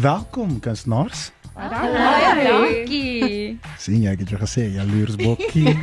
Welkom 0.00 0.60
kunstenaars. 0.60 1.32
Baie 1.52 2.44
dankie. 2.46 3.58
sien 3.76 4.00
jy 4.00 4.14
ek 4.14 4.22
het 4.22 4.30
jou 4.32 4.38
gesê 4.40 4.62
jaloers 4.72 5.18
bokkie. 5.20 5.74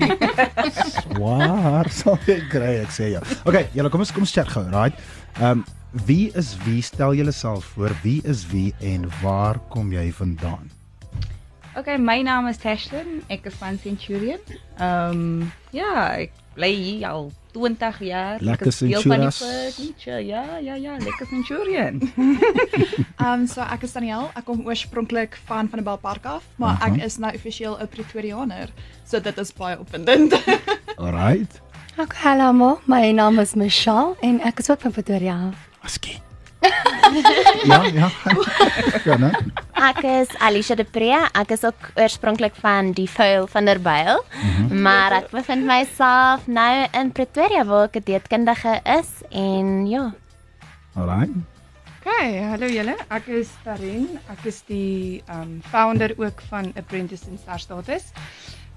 Swaar 0.95 1.85
sal 1.93 2.17
jy 2.25 2.39
kry 2.49 2.71
ek 2.79 2.89
sê 2.89 3.11
ja. 3.11 3.21
Okay, 3.45 3.67
julle 3.77 3.91
kom 3.93 4.01
ons 4.01 4.13
kom 4.15 4.25
ons 4.25 4.33
chat 4.33 4.49
gou, 4.49 4.63
right? 4.73 4.97
Ehm 5.37 5.61
um, 5.61 5.63
wie 6.09 6.33
is 6.33 6.55
wie? 6.65 6.81
Stel 6.81 7.13
julleself 7.19 7.69
voor. 7.75 7.93
Wie 8.01 8.17
is 8.25 8.47
wie 8.49 8.73
en 8.81 9.05
waar 9.21 9.61
kom 9.69 9.93
jy 9.93 10.07
vandaan? 10.09 10.73
Okay, 11.77 12.01
my 12.01 12.23
naam 12.25 12.49
is 12.49 12.57
Tashlin. 12.57 13.21
Ek 13.29 13.45
is 13.45 13.61
van 13.61 13.77
Centurion. 13.77 14.41
Ehm 14.81 15.21
um, 15.21 15.51
ja, 15.69 15.93
ek 16.17 16.33
bly 16.59 16.71
hier 16.75 17.07
al 17.07 17.29
20 17.55 17.99
jaar. 18.05 18.37
Lekker 18.45 18.67
Ek 18.69 18.75
furniture. 19.33 20.19
Ja, 20.25 20.43
ja, 20.61 20.75
ja, 20.75 20.97
lekker 21.01 21.27
Centurion. 21.31 22.01
Um 23.17 23.47
so 23.53 23.65
ek 23.65 23.87
is 23.87 23.95
Daniel. 23.95 24.29
Ek 24.37 24.45
kom 24.49 24.61
oorspronklik 24.67 25.39
van 25.49 25.71
van 25.71 25.81
die 25.81 25.87
Belpark 25.87 26.27
af, 26.29 26.45
maar 26.61 26.77
Aha. 26.77 26.91
ek 26.91 27.03
is 27.09 27.17
nou 27.17 27.33
offisieel 27.33 27.79
'n 27.79 27.87
Pretoriaaner. 27.87 28.69
So 29.05 29.19
dit 29.19 29.37
is 29.37 29.53
baie 29.53 29.79
opwindend. 29.79 30.35
Alright. 31.01 31.61
Ook 31.97 32.13
hallo 32.23 32.51
almal, 32.53 32.79
my 32.85 33.11
naam 33.11 33.39
is 33.39 33.55
Michelle 33.55 34.15
en 34.21 34.39
ek 34.41 34.59
is 34.59 34.69
ook 34.69 34.81
van 34.81 34.91
Pretoria. 34.91 35.51
Askie. 35.83 36.28
Ja, 37.63 37.83
ja. 37.83 38.09
ja, 39.07 39.17
né? 39.17 39.31
Ek 39.79 40.01
is 40.03 40.31
Alicia 40.43 40.75
de 40.75 40.83
Pre. 40.83 41.11
Ek 41.31 41.53
is 41.55 41.63
ook 41.63 41.91
oorspronklik 41.95 42.57
van 42.59 42.91
die 42.97 43.07
Vuil 43.09 43.47
van 43.47 43.69
der 43.69 43.79
Byl, 43.79 44.19
maar 44.69 45.15
ek 45.21 45.29
bevind 45.31 45.65
myself 45.67 46.47
nou 46.47 46.87
in 46.91 47.13
Pretoria 47.15 47.63
waar 47.65 47.87
ek 47.87 48.01
'n 48.01 48.07
deetkundige 48.11 48.79
is 48.99 49.23
en 49.31 49.87
ja. 49.87 50.11
Alright. 50.95 51.31
Okay, 51.99 52.43
hallo 52.43 52.67
julle. 52.67 52.95
Ek 53.09 53.27
is 53.27 53.49
Tarin. 53.63 54.19
Ek 54.31 54.45
is 54.45 54.61
die 54.67 55.23
um 55.29 55.61
founder 55.71 56.13
ook 56.17 56.41
van 56.49 56.71
Apprentice 56.75 57.29
in 57.29 57.37
Star 57.37 57.59
Status. 57.59 58.11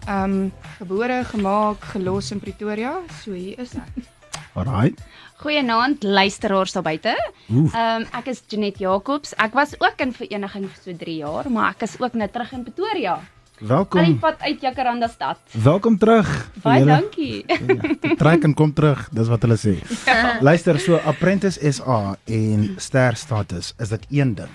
Um 0.06 0.52
gebore, 0.78 1.24
gemaak, 1.24 1.82
gelos 1.94 2.30
in 2.30 2.40
Pretoria. 2.40 2.98
So 3.22 3.32
hier 3.32 3.58
is 3.58 3.74
ek. 3.74 4.21
Alright. 4.54 5.00
Goeienaand 5.42 6.02
luisteraars 6.02 6.72
daar 6.72 6.82
buite. 6.82 7.14
Ehm 7.48 7.66
um, 7.74 8.06
ek 8.12 8.26
is 8.30 8.42
Janet 8.48 8.78
Jacobs. 8.78 9.34
Ek 9.34 9.52
was 9.56 9.74
ook 9.78 10.00
in 10.04 10.12
vereniging 10.12 10.66
vir 10.68 10.82
so 10.84 10.96
3 11.04 11.16
jaar, 11.16 11.50
maar 11.50 11.70
ek 11.72 11.82
is 11.88 11.96
ook 12.00 12.12
nou 12.14 12.28
terug 12.30 12.52
in 12.52 12.62
Pretoria. 12.62 13.12
Al 13.12 13.68
die 13.68 13.68
Welkom. 13.68 14.18
pad 14.18 14.40
uit 14.40 14.60
Jacaranda 14.60 15.08
stad. 15.08 15.38
Welkom 15.52 15.98
terug. 15.98 16.50
Baie 16.62 16.84
dankie. 16.84 17.44
Ja, 17.46 18.14
trek 18.18 18.42
en 18.42 18.54
kom 18.54 18.72
terug, 18.74 19.08
dis 19.14 19.28
wat 19.28 19.42
hulle 19.46 19.56
sê. 19.56 19.76
Luister, 20.48 20.78
so 20.78 20.98
Apprentice 21.06 21.72
SA 21.72 22.16
en 22.26 22.74
ster 22.76 23.16
status, 23.16 23.74
is 23.78 23.88
dit 23.88 24.06
een 24.10 24.34
ding? 24.34 24.50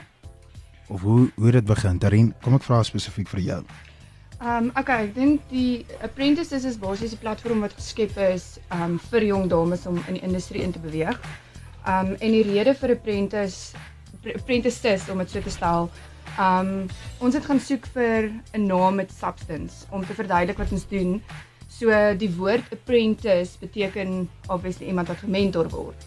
Of 0.87 1.01
hoe 1.01 1.31
hoe 1.35 1.51
dit 1.51 1.65
begin? 1.65 1.99
Tarin, 1.99 2.33
kom 2.41 2.55
ek 2.59 2.63
vra 2.67 2.83
spesifiek 2.83 3.27
vir 3.31 3.39
jou. 3.39 3.61
Um 4.37 4.69
okay, 4.77 5.07
ek 5.07 5.15
dink 5.15 5.45
die 5.49 5.81
Apprentices 6.05 6.65
is 6.69 6.75
basies 6.77 7.13
'n 7.15 7.17
platform 7.17 7.63
wat 7.65 7.73
geskep 7.73 8.17
is 8.21 8.59
um 8.69 8.99
vir 9.09 9.23
jong 9.33 9.47
dames 9.49 9.87
om 9.89 9.97
in 10.07 10.13
die 10.13 10.21
industrie 10.21 10.61
in 10.61 10.71
te 10.71 10.79
beweeg. 10.79 11.17
Um 11.87 12.13
en 12.21 12.31
die 12.35 12.43
rede 12.45 12.75
vir 12.77 12.93
Apprentice 12.93 13.73
Apprentices 14.35 15.09
om 15.09 15.17
dit 15.17 15.29
so 15.31 15.41
te 15.41 15.49
stel, 15.49 15.89
um 16.37 16.85
ons 17.19 17.33
het 17.33 17.45
gaan 17.45 17.59
soek 17.59 17.89
vir 17.95 18.29
'n 18.53 18.67
naam 18.67 18.95
met 18.95 19.11
substance 19.11 19.89
om 19.89 20.05
te 20.05 20.13
verduidelik 20.13 20.57
wat 20.57 20.71
ons 20.71 20.85
doen. 20.87 21.21
So 21.67 21.89
die 22.13 22.29
woord 22.37 22.63
apprentice 22.71 23.57
beteken 23.59 24.29
obviously 24.47 24.87
iemand 24.87 25.07
wat 25.07 25.17
gementor 25.17 25.69
word. 25.69 26.05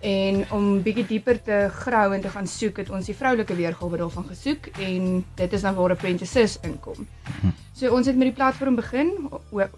En 0.00 0.44
om 0.52 0.82
bietjie 0.82 1.06
dieper 1.06 1.42
te 1.42 1.68
grou 1.72 2.14
en 2.14 2.20
te 2.20 2.28
gaan 2.28 2.46
soek, 2.46 2.76
het 2.76 2.90
ons 2.90 3.06
die 3.06 3.16
vroulike 3.16 3.54
weergawe 3.56 3.96
daarvan 3.96 4.26
gesoek 4.28 4.66
en 4.78 5.24
dit 5.34 5.52
is 5.52 5.64
dan 5.64 5.74
waar 5.74 5.94
apprentices 5.94 6.58
inkom. 6.62 7.06
So 7.76 7.92
ons 7.92 8.06
het 8.06 8.16
met 8.16 8.30
die 8.30 8.36
platform 8.36 8.76
begin, 8.76 9.30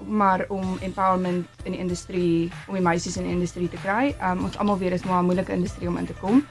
maar 0.06 0.44
om 0.48 0.78
empowerment 0.80 1.47
in 1.64 1.72
die 1.72 1.80
industrie, 1.80 2.50
om 2.66 2.75
die 2.75 2.82
meisies 2.82 3.16
in 3.16 3.26
die 3.26 3.32
industrie 3.32 3.69
te 3.69 3.81
kry. 3.82 4.15
Um, 4.22 4.44
ons 4.44 4.59
almal 4.59 4.78
weet 4.78 4.91
dis 4.91 5.04
maar 5.04 5.22
'n 5.22 5.31
moeilike 5.31 5.53
industrie 5.53 5.88
om 5.88 5.97
in 5.97 6.06
te 6.06 6.19
kom. 6.20 6.44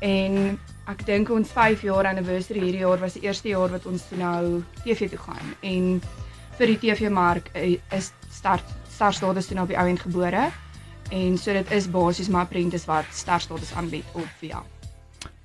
En 0.00 0.58
ek 0.88 1.04
dink 1.06 1.30
ons 1.30 1.48
5 1.48 1.82
jaar 1.82 2.06
anniversary 2.06 2.60
hierdie 2.60 2.80
jaar 2.80 2.98
was 2.98 3.12
die 3.12 3.22
eerste 3.22 3.48
jaar 3.48 3.68
wat 3.68 3.86
ons 3.86 4.08
toe 4.08 4.18
nou 4.18 4.62
TV 4.84 5.08
toe 5.08 5.18
gaan. 5.18 5.54
En 5.60 6.00
vir 6.58 6.66
die 6.66 6.78
TV-mark 6.78 7.50
eh, 7.52 7.78
is 7.96 8.12
start 8.30 8.64
Star 8.88 9.12
Status 9.12 9.46
toe 9.46 9.54
nou 9.56 9.64
op 9.64 9.72
die 9.72 9.78
ou 9.80 9.88
end 9.88 10.00
gebore. 10.00 10.50
En 11.10 11.38
so 11.38 11.52
dit 11.52 11.70
is 11.70 11.90
basies 11.90 12.28
maar 12.28 12.46
apprentice 12.46 12.86
wat 12.86 13.04
Star 13.12 13.40
Status 13.40 13.72
aanbied 13.74 14.04
op 14.12 14.28
via. 14.38 14.62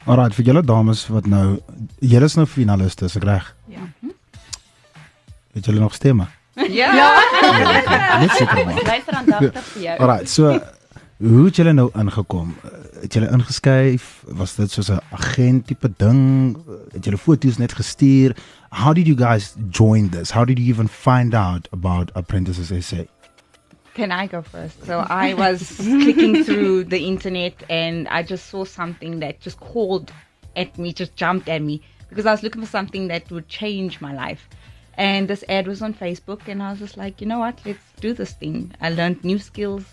Alright, 0.06 0.36
vir 0.38 0.46
julle 0.46 0.62
dames 0.62 1.08
wat 1.10 1.26
nou 1.26 1.58
julle 2.00 2.26
is 2.30 2.36
nou 2.38 2.46
finaliste, 2.46 3.06
is 3.10 3.16
ek 3.18 3.24
reg? 3.26 3.48
Ja. 3.74 3.88
Het 5.56 5.66
julle 5.66 5.80
nog 5.82 5.96
stemme? 5.98 6.28
Ja. 6.70 6.92
Net 8.22 8.32
seker 8.38 8.66
maar. 8.66 8.82
Luister 8.86 9.14
aandagtig 9.14 9.64
vir 9.74 9.82
jou. 9.82 9.96
Alright, 10.00 10.30
so 10.30 10.60
hoe 11.18 11.46
het 11.48 11.56
julle 11.56 11.74
nou 11.74 11.90
ingekom? 11.98 12.54
Het 13.02 13.18
julle 13.18 13.32
ingeskuif? 13.34 14.24
Was 14.38 14.56
dit 14.56 14.72
soos 14.72 14.92
'n 14.92 15.02
agent 15.12 15.68
tipe 15.68 15.90
ding? 15.98 16.58
Het 16.94 17.04
julle 17.06 17.18
foto's 17.18 17.58
net 17.58 17.74
gestuur? 17.74 18.36
How 18.70 18.94
did 18.94 19.08
you 19.08 19.18
guys 19.18 19.56
join 19.72 20.10
this? 20.10 20.32
How 20.32 20.46
did 20.46 20.60
you 20.60 20.70
even 20.70 20.88
find 20.88 21.34
out 21.34 21.68
about 21.72 22.14
Apprentices 22.14 22.72
SA? 22.88 23.04
Can 23.96 24.12
I 24.12 24.28
go 24.28 24.42
first? 24.42 24.86
So 24.86 25.00
I 25.10 25.34
was 25.34 25.78
clicking 25.78 26.44
through 26.44 26.84
the 26.86 27.08
internet 27.08 27.64
and 27.70 28.08
I 28.10 28.24
just 28.24 28.48
saw 28.50 28.66
something 28.66 29.20
that 29.22 29.40
just 29.40 29.60
called 29.60 30.12
at 30.56 30.78
me, 30.78 30.94
just 30.94 31.16
jumped 31.16 31.50
at 31.50 31.62
me 31.62 31.82
because 32.10 32.26
I 32.26 32.32
was 32.32 32.44
looking 32.44 32.62
for 32.62 32.68
something 32.68 33.08
that 33.08 33.32
would 33.32 33.48
change 33.48 34.02
my 34.02 34.14
life. 34.14 34.48
And 34.98 35.28
this 35.28 35.44
ad 35.50 35.68
was 35.68 35.82
on 35.82 35.94
Facebook 35.94 36.48
and 36.48 36.62
I 36.62 36.72
was 36.72 36.80
just 36.80 36.98
like, 36.98 37.20
you 37.22 37.28
know 37.28 37.40
what? 37.40 37.60
Let's 37.66 37.80
do 38.00 38.14
this 38.14 38.34
thing. 38.34 38.74
I 38.82 38.90
learned 38.90 39.24
new 39.24 39.40
skills. 39.40 39.84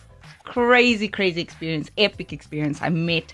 Crazy, 0.44 1.08
crazy 1.08 1.40
experience, 1.40 1.90
epic 1.96 2.32
experience. 2.32 2.82
I 2.82 2.88
met 2.88 3.32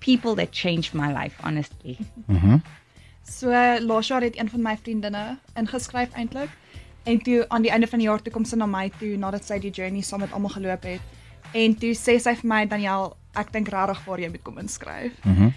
people 0.00 0.34
that 0.36 0.52
changed 0.52 0.94
my 0.94 1.12
life, 1.12 1.36
honestly. 1.42 1.98
Mm-hmm. 2.30 2.56
so 3.26 3.48
laas 3.80 4.06
jaar 4.06 4.20
het 4.20 4.38
een 4.38 4.50
van 4.50 4.62
my 4.62 4.76
vriendinne 4.76 5.38
ingeskryf 5.54 6.12
eintlik. 6.12 6.50
En 7.04 7.20
toe 7.20 7.44
aan 7.48 7.62
die 7.62 7.70
einde 7.70 7.86
van 7.86 7.98
die 7.98 8.08
jaar 8.08 8.22
toe 8.22 8.32
kom 8.32 8.44
sy 8.44 8.56
na 8.56 8.66
my 8.66 8.88
toe 8.98 9.16
nadat 9.20 9.44
sy 9.44 9.58
die 9.58 9.70
journey 9.70 10.02
saam 10.02 10.20
met 10.24 10.32
almal 10.32 10.54
geloop 10.56 10.82
het. 10.88 11.00
En 11.52 11.76
toe 11.78 11.92
sê 11.94 12.16
sy 12.18 12.34
vir 12.40 12.48
my 12.48 12.64
Daniel, 12.66 13.12
ek 13.36 13.52
dink 13.52 13.68
regtig 13.68 14.00
waar 14.06 14.22
jy 14.22 14.30
moet 14.32 14.42
kom 14.46 14.58
inskryf. 14.58 15.12
Mhm. 15.24 15.52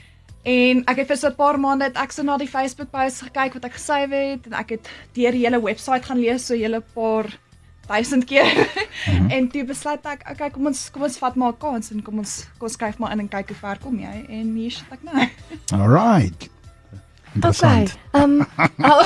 En 0.48 0.84
ek 0.88 1.02
het 1.02 1.08
vir 1.08 1.18
so 1.18 1.28
'n 1.28 1.36
paar 1.36 1.60
maande 1.60 1.84
het 1.84 1.98
ek 1.98 2.12
so 2.12 2.24
na 2.24 2.38
die 2.38 2.48
Facebook 2.48 2.92
posts 2.92 3.22
gekyk 3.22 3.54
wat 3.54 3.66
ek 3.66 3.74
gesave 3.74 4.16
het 4.16 4.46
en 4.48 4.54
ek 4.54 4.70
het 4.70 4.90
deur 5.14 5.32
die 5.32 5.44
hele 5.44 5.60
webwerf 5.62 6.06
gaan 6.06 6.20
lees 6.20 6.46
so 6.46 6.56
hele 6.56 6.82
paar 6.94 7.26
duisend 7.88 8.26
keer. 8.26 8.68
en 9.36 9.48
toe 9.50 9.64
besluit 9.66 10.06
ek, 10.06 10.24
okay, 10.32 10.50
kom 10.50 10.68
ons 10.68 10.90
kom 10.92 11.04
ons 11.04 11.18
vat 11.18 11.36
maar 11.36 11.52
'n 11.52 11.58
kans 11.58 11.92
en 11.92 12.02
kom 12.02 12.20
ons 12.20 12.48
kom 12.58 12.68
ons 12.68 12.74
skryf 12.74 12.98
maar 12.98 13.12
in 13.12 13.20
en 13.20 13.28
kyk 13.28 13.48
hoe 13.48 13.58
ver 13.58 13.80
kom 13.80 14.00
jy 14.00 14.26
en 14.30 14.56
hier 14.56 14.72
sit 14.72 14.92
ek 14.92 15.04
nou. 15.04 15.28
Alright. 15.72 16.57
Okay. 17.44 17.88
Um 18.14 18.48
I'll, 18.58 19.04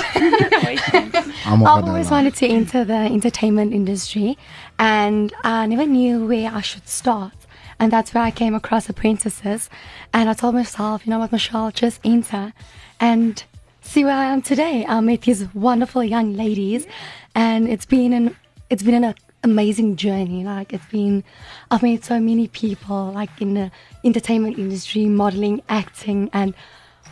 Almal 1.44 1.68
I've 1.68 1.86
always 1.86 2.12
wanted 2.12 2.36
to 2.36 2.48
enter 2.48 2.86
the 2.86 2.94
entertainment 2.94 3.74
industry 3.74 4.38
and 4.80 5.34
I 5.44 5.66
never 5.66 5.86
knew 5.86 6.26
where 6.26 6.52
I 6.52 6.62
should 6.62 6.88
start. 6.88 7.34
And 7.80 7.92
that's 7.92 8.14
where 8.14 8.24
I 8.24 8.30
came 8.32 8.54
across 8.54 8.90
apprentices. 8.90 9.70
And 10.14 10.30
I 10.30 10.34
told 10.34 10.54
myself, 10.54 11.06
you 11.06 11.10
know 11.10 11.18
what, 11.18 11.32
Michelle, 11.32 11.72
just 11.72 12.00
enter 12.04 12.54
and 13.00 13.44
see 13.82 14.06
where 14.06 14.16
I 14.16 14.26
am 14.26 14.42
today. 14.44 14.86
I 14.88 15.00
met 15.00 15.22
these 15.22 15.52
wonderful 15.56 16.04
young 16.04 16.34
ladies 16.36 16.86
and 17.34 17.68
it's 17.68 17.86
been 17.86 18.14
an 18.14 18.36
it's 18.70 18.84
been 18.84 19.04
an 19.04 19.16
amazing 19.44 19.96
journey. 19.96 20.44
Like 20.44 20.74
it's 20.74 20.86
been 20.86 21.24
I've 21.72 21.84
met 21.84 22.06
so 22.06 22.20
many 22.20 22.48
people 22.48 23.12
like 23.12 23.42
in 23.42 23.56
the 23.56 23.72
entertainment 24.04 24.58
industry, 24.58 25.06
modeling, 25.06 25.62
acting 25.68 26.30
and 26.34 26.54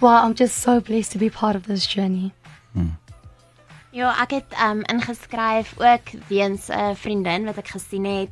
wow, 0.02 0.26
I'm 0.26 0.34
just 0.34 0.58
so 0.58 0.80
blessed 0.80 1.12
to 1.12 1.18
be 1.18 1.30
part 1.30 1.56
of 1.56 1.64
this 1.68 1.86
journey. 1.88 2.34
Ja, 3.92 4.14
ek 4.22 4.36
het 4.38 4.54
um 4.62 4.84
ingeskryf 4.86 5.74
ook 5.82 6.12
weens 6.28 6.70
'n 6.70 6.96
vriendin 6.96 7.46
wat 7.46 7.58
ek 7.58 7.68
gesien 7.68 8.06
het. 8.06 8.30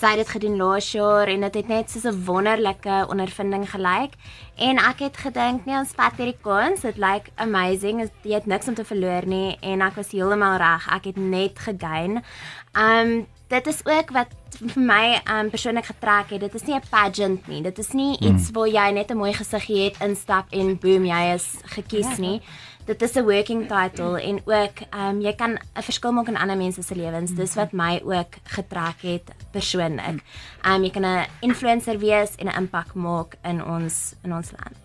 Sy 0.00 0.06
het 0.06 0.16
dit 0.16 0.28
gedoen 0.28 0.56
laas 0.56 0.92
jaar 0.92 1.28
en 1.28 1.40
dit 1.40 1.54
het 1.54 1.68
net 1.68 1.90
soos 1.90 2.04
'n 2.04 2.24
wonderlike 2.24 3.06
ondervinding 3.08 3.70
gelyk. 3.70 4.12
En 4.56 4.78
ek 4.78 4.98
het 4.98 5.16
gedink, 5.16 5.64
nee, 5.64 5.76
ons 5.76 5.92
vat 5.96 6.16
hierdie 6.16 6.40
kans. 6.40 6.80
Dit 6.80 6.96
lyk 6.96 7.30
amazing. 7.34 8.10
Jy 8.22 8.34
het 8.34 8.46
niks 8.46 8.68
om 8.68 8.74
te 8.74 8.84
verloor 8.84 9.26
nie 9.26 9.56
en 9.60 9.80
ek 9.80 9.94
was 9.94 10.12
heeltemal 10.12 10.56
reg. 10.56 10.88
Ek 10.88 11.04
het 11.04 11.16
net 11.16 11.58
gegain. 11.58 12.24
Um 12.72 13.26
dit 13.50 13.66
is 13.66 13.80
ook 13.84 14.10
wat 14.14 14.32
vir 14.60 14.82
my 14.82 15.04
um 15.30 15.50
persoonlik 15.50 15.88
getrek 15.90 16.34
het. 16.34 16.40
Dit 16.40 16.54
is 16.54 16.66
nie 16.66 16.74
'n 16.74 16.88
pageant 16.90 17.46
nie. 17.48 17.62
Dit 17.62 17.78
is 17.78 17.92
nie 17.92 18.18
iets 18.18 18.50
waar 18.50 18.68
jy 18.68 18.90
net 18.90 19.10
'n 19.10 19.16
mooi 19.16 19.32
gesiggie 19.32 19.84
het, 19.84 19.96
instap 20.00 20.46
en 20.50 20.78
boom, 20.78 21.04
jy 21.04 21.34
is 21.34 21.56
gekies 21.64 22.18
nie. 22.18 22.40
Dit 22.86 23.02
is 23.02 23.14
'n 23.14 23.24
working 23.24 23.68
title 23.68 24.20
en 24.20 24.40
ook 24.44 24.76
um, 24.94 25.20
jy 25.20 25.32
kan 25.32 25.58
'n 25.74 25.82
verskil 25.82 26.12
maak 26.12 26.28
in 26.28 26.36
ander 26.36 26.56
mense 26.56 26.82
se 26.82 26.94
lewens. 26.94 27.34
Dis 27.34 27.54
wat 27.54 27.72
my 27.72 28.00
ook 28.04 28.34
getrek 28.44 29.00
het 29.00 29.30
persoonlik. 29.50 30.22
Um, 30.66 30.82
jy 30.82 30.90
kan 30.90 31.04
'n 31.04 31.26
influencer 31.40 31.98
wees 31.98 32.36
en 32.36 32.46
'n 32.46 32.56
impak 32.56 32.94
maak 32.94 33.36
in 33.42 33.64
ons 33.64 34.14
in 34.22 34.32
ons 34.32 34.50
land. 34.50 34.76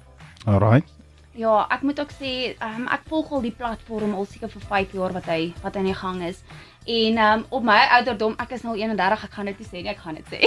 Alright. 0.45 0.94
Ja, 1.35 1.65
ek 1.69 1.81
moet 1.83 1.99
ook 1.99 2.13
sê, 2.15 2.53
um, 2.63 2.85
ek 2.87 3.01
volg 3.11 3.31
al 3.35 3.41
die 3.43 3.51
platform 3.51 4.13
al 4.15 4.27
seker 4.31 4.47
vir 4.53 4.61
5 4.69 4.93
jaar 4.95 5.11
wat 5.17 5.25
hy 5.27 5.39
wat 5.65 5.75
aan 5.75 5.89
die 5.89 5.97
gang 5.97 6.21
is. 6.23 6.39
En 6.85 7.17
um, 7.17 7.43
op 7.57 7.65
my 7.65 7.75
ouderdom, 7.97 8.35
ek 8.39 8.53
is 8.55 8.63
nou 8.63 8.75
31, 8.77 9.25
ek 9.27 9.35
gaan 9.35 9.49
dit 9.49 9.59
nie 9.59 9.67
sê 9.67 9.81
nie, 9.81 9.89
ek 9.91 9.99
gaan 10.03 10.15
dit 10.15 10.31
sê. 10.31 10.39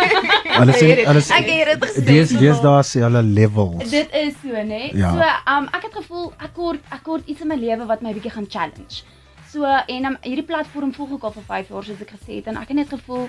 Hulle 0.60 0.76
sê 0.78 0.88
hulle 1.02 1.24
ek 1.36 1.50
het 1.50 1.68
dit 1.72 1.84
gesê. 1.84 2.04
dis 2.08 2.32
dis 2.40 2.62
daar 2.64 2.84
se 2.86 3.02
hulle 3.04 3.22
levels. 3.26 3.84
Dit 3.90 4.16
is 4.16 4.34
so, 4.40 4.64
né? 4.70 4.82
Ja. 4.96 5.12
So, 5.12 5.30
um 5.56 5.68
ek 5.76 5.88
het 5.88 6.00
gevoel 6.00 6.30
ek 6.38 6.54
kort 6.56 6.94
ek 6.94 7.04
kort 7.04 7.28
iets 7.28 7.44
in 7.44 7.50
my 7.52 7.58
lewe 7.60 7.88
wat 7.90 8.04
my 8.06 8.14
bietjie 8.16 8.32
gaan 8.38 8.48
challenge. 8.48 9.02
So 9.50 9.66
en 9.66 10.12
um, 10.12 10.18
hierdie 10.24 10.46
platform 10.46 10.94
volg 10.96 11.18
ek 11.18 11.28
al 11.28 11.36
vir 11.36 11.48
5 11.52 11.74
jaar 11.74 11.88
soos 11.90 12.04
ek 12.06 12.16
gesê 12.16 12.38
het 12.38 12.52
en 12.52 12.60
ek 12.62 12.70
het 12.72 12.80
net 12.80 12.92
gevoel 12.96 13.28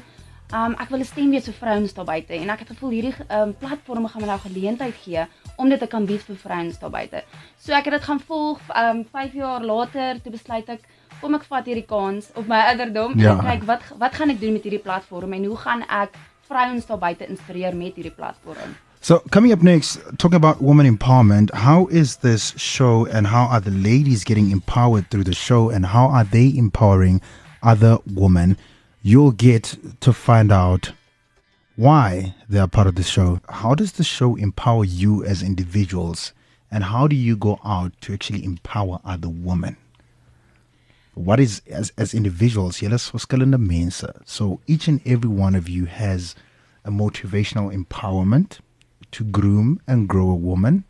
um 0.54 0.76
ek 0.80 0.90
wil 0.90 1.00
'n 1.00 1.06
stem 1.06 1.30
wees 1.32 1.46
vir 1.46 1.54
vrouens 1.54 1.94
daar 1.94 2.06
buite 2.06 2.34
en 2.34 2.50
ek 2.50 2.60
het 2.60 2.68
gevoel 2.68 2.90
hierdie 2.90 3.14
um 3.30 3.54
platform 3.54 4.08
gaan 4.08 4.22
my 4.22 4.28
nou 4.28 4.40
geleentheid 4.40 4.96
gee 5.04 5.26
om 5.58 5.70
dit 5.70 5.80
te 5.80 5.88
kan 5.88 6.06
bied 6.06 6.22
vir 6.22 6.36
vrouens 6.36 6.80
daar 6.80 6.90
buite. 6.90 7.24
So 7.58 7.74
ek 7.74 7.86
het 7.86 7.94
dit 7.94 8.04
gaan 8.04 8.20
volg 8.20 8.60
um 8.76 9.06
5 9.12 9.34
jaar 9.34 9.62
later 9.64 10.22
toe 10.22 10.32
besluit 10.32 10.70
ek 10.70 10.82
kom 11.22 11.36
ek 11.36 11.44
vat 11.44 11.66
hierdie 11.66 11.86
kans 11.88 12.30
op 12.36 12.48
my 12.48 12.60
ouderdom 12.72 13.20
Ja. 13.20 13.32
en 13.32 13.40
kyk 13.46 13.64
wat 13.68 13.82
wat 13.98 14.14
gaan 14.16 14.30
ek 14.30 14.40
doen 14.42 14.54
met 14.54 14.64
hierdie 14.64 14.84
platform 14.84 15.34
en 15.34 15.46
hoe 15.46 15.58
gaan 15.58 15.82
ek 15.90 16.10
vrouens 16.48 16.86
daar 16.86 16.98
buite 17.00 17.28
inspireer 17.28 17.76
met 17.76 17.96
hierdie 17.96 18.16
platform. 18.16 18.76
So 19.04 19.20
coming 19.32 19.52
up 19.52 19.62
next, 19.64 20.00
talking 20.18 20.36
about 20.44 20.60
women 20.62 20.86
empowerment, 20.86 21.50
how 21.54 21.88
is 21.90 22.18
this 22.18 22.54
show 22.58 23.08
and 23.08 23.28
how 23.28 23.48
are 23.50 23.60
the 23.62 23.72
ladies 23.72 24.24
getting 24.24 24.52
empowered 24.52 25.10
through 25.10 25.24
the 25.24 25.34
show 25.34 25.72
and 25.72 25.86
how 25.86 26.08
are 26.10 26.26
they 26.30 26.52
empowering 26.56 27.22
other 27.64 27.98
women? 28.06 28.58
You'll 29.04 29.32
get 29.32 29.78
to 30.02 30.14
find 30.14 30.52
out 30.52 30.92
why 31.76 32.36
they 32.48 32.60
are 32.60 32.68
part 32.68 32.86
of 32.86 32.94
the 32.94 33.04
show. 33.04 33.40
How 33.50 33.74
does 33.74 33.94
the 33.94 34.04
show 34.04 34.36
empower 34.36 34.86
you 34.86 35.26
as 35.26 35.42
individuals 35.42 36.34
and 36.70 36.84
how 36.84 37.08
do 37.08 37.16
you 37.16 37.36
go 37.36 37.60
out 37.66 37.94
to 38.02 38.14
actually 38.14 38.46
empower 38.46 39.00
other 39.04 39.28
women? 39.28 39.78
What 41.16 41.40
is 41.40 41.64
as 41.68 41.92
as 41.98 42.14
individuals, 42.14 42.78
julle 42.78 42.94
is 42.94 43.10
verskillende 43.10 43.60
mense. 43.60 44.06
So 44.26 44.62
each 44.68 44.88
and 44.88 45.02
every 45.04 45.30
one 45.30 45.56
of 45.56 45.68
you 45.68 45.86
has 45.86 46.36
a 46.86 46.92
motivational 46.92 47.74
empowerment 47.74 48.60
to 49.12 49.24
groom 49.24 49.82
and 49.88 50.08
grow 50.08 50.30
a 50.30 50.36
woman. 50.36 50.84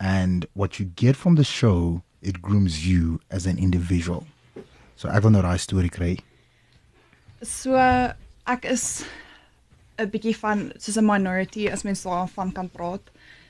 And 0.00 0.46
what 0.54 0.80
you 0.80 0.86
get 0.86 1.14
from 1.14 1.34
the 1.34 1.44
show, 1.44 2.02
it 2.22 2.40
grooms 2.40 2.88
you 2.88 3.20
as 3.30 3.46
an 3.46 3.58
individual. 3.58 4.26
So 4.96 5.08
wil 5.10 5.30
nou 5.30 5.42
daai 5.42 5.58
storie 5.60 5.90
kry. 5.90 6.16
So 7.44 7.76
ek 8.46 8.64
is 8.64 9.04
'n 9.98 10.08
bietjie 10.10 10.36
van 10.36 10.72
soos 10.78 10.96
'n 10.96 11.04
minority 11.06 11.68
as 11.68 11.82
mens 11.84 12.02
daarvan 12.02 12.52
kan 12.52 12.68
praat. 12.68 13.00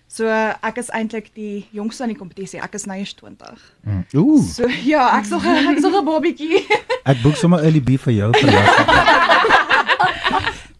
So 0.09 0.29
ek 0.63 0.77
is 0.79 0.91
eintlik 0.91 1.31
die 1.35 1.67
jongste 1.73 2.03
in 2.05 2.09
die 2.13 2.19
kompetisie. 2.19 2.61
Ek 2.61 2.75
is 2.75 2.85
nou 2.87 2.99
eers 2.99 3.15
20. 3.15 3.59
Mm. 3.87 4.05
Ooh, 4.15 4.43
So 4.43 4.69
ja, 4.69 5.19
ek 5.19 5.25
sal 5.25 5.41
ek 5.73 5.81
sal 5.81 5.95
'n 6.01 6.05
babietjie. 6.05 6.67
ek 7.11 7.23
boek 7.23 7.37
sommer 7.37 7.65
early 7.65 7.81
B 7.81 7.97
vir 7.97 8.13
jou 8.13 8.33
vir 8.33 8.51
laat. 8.53 9.63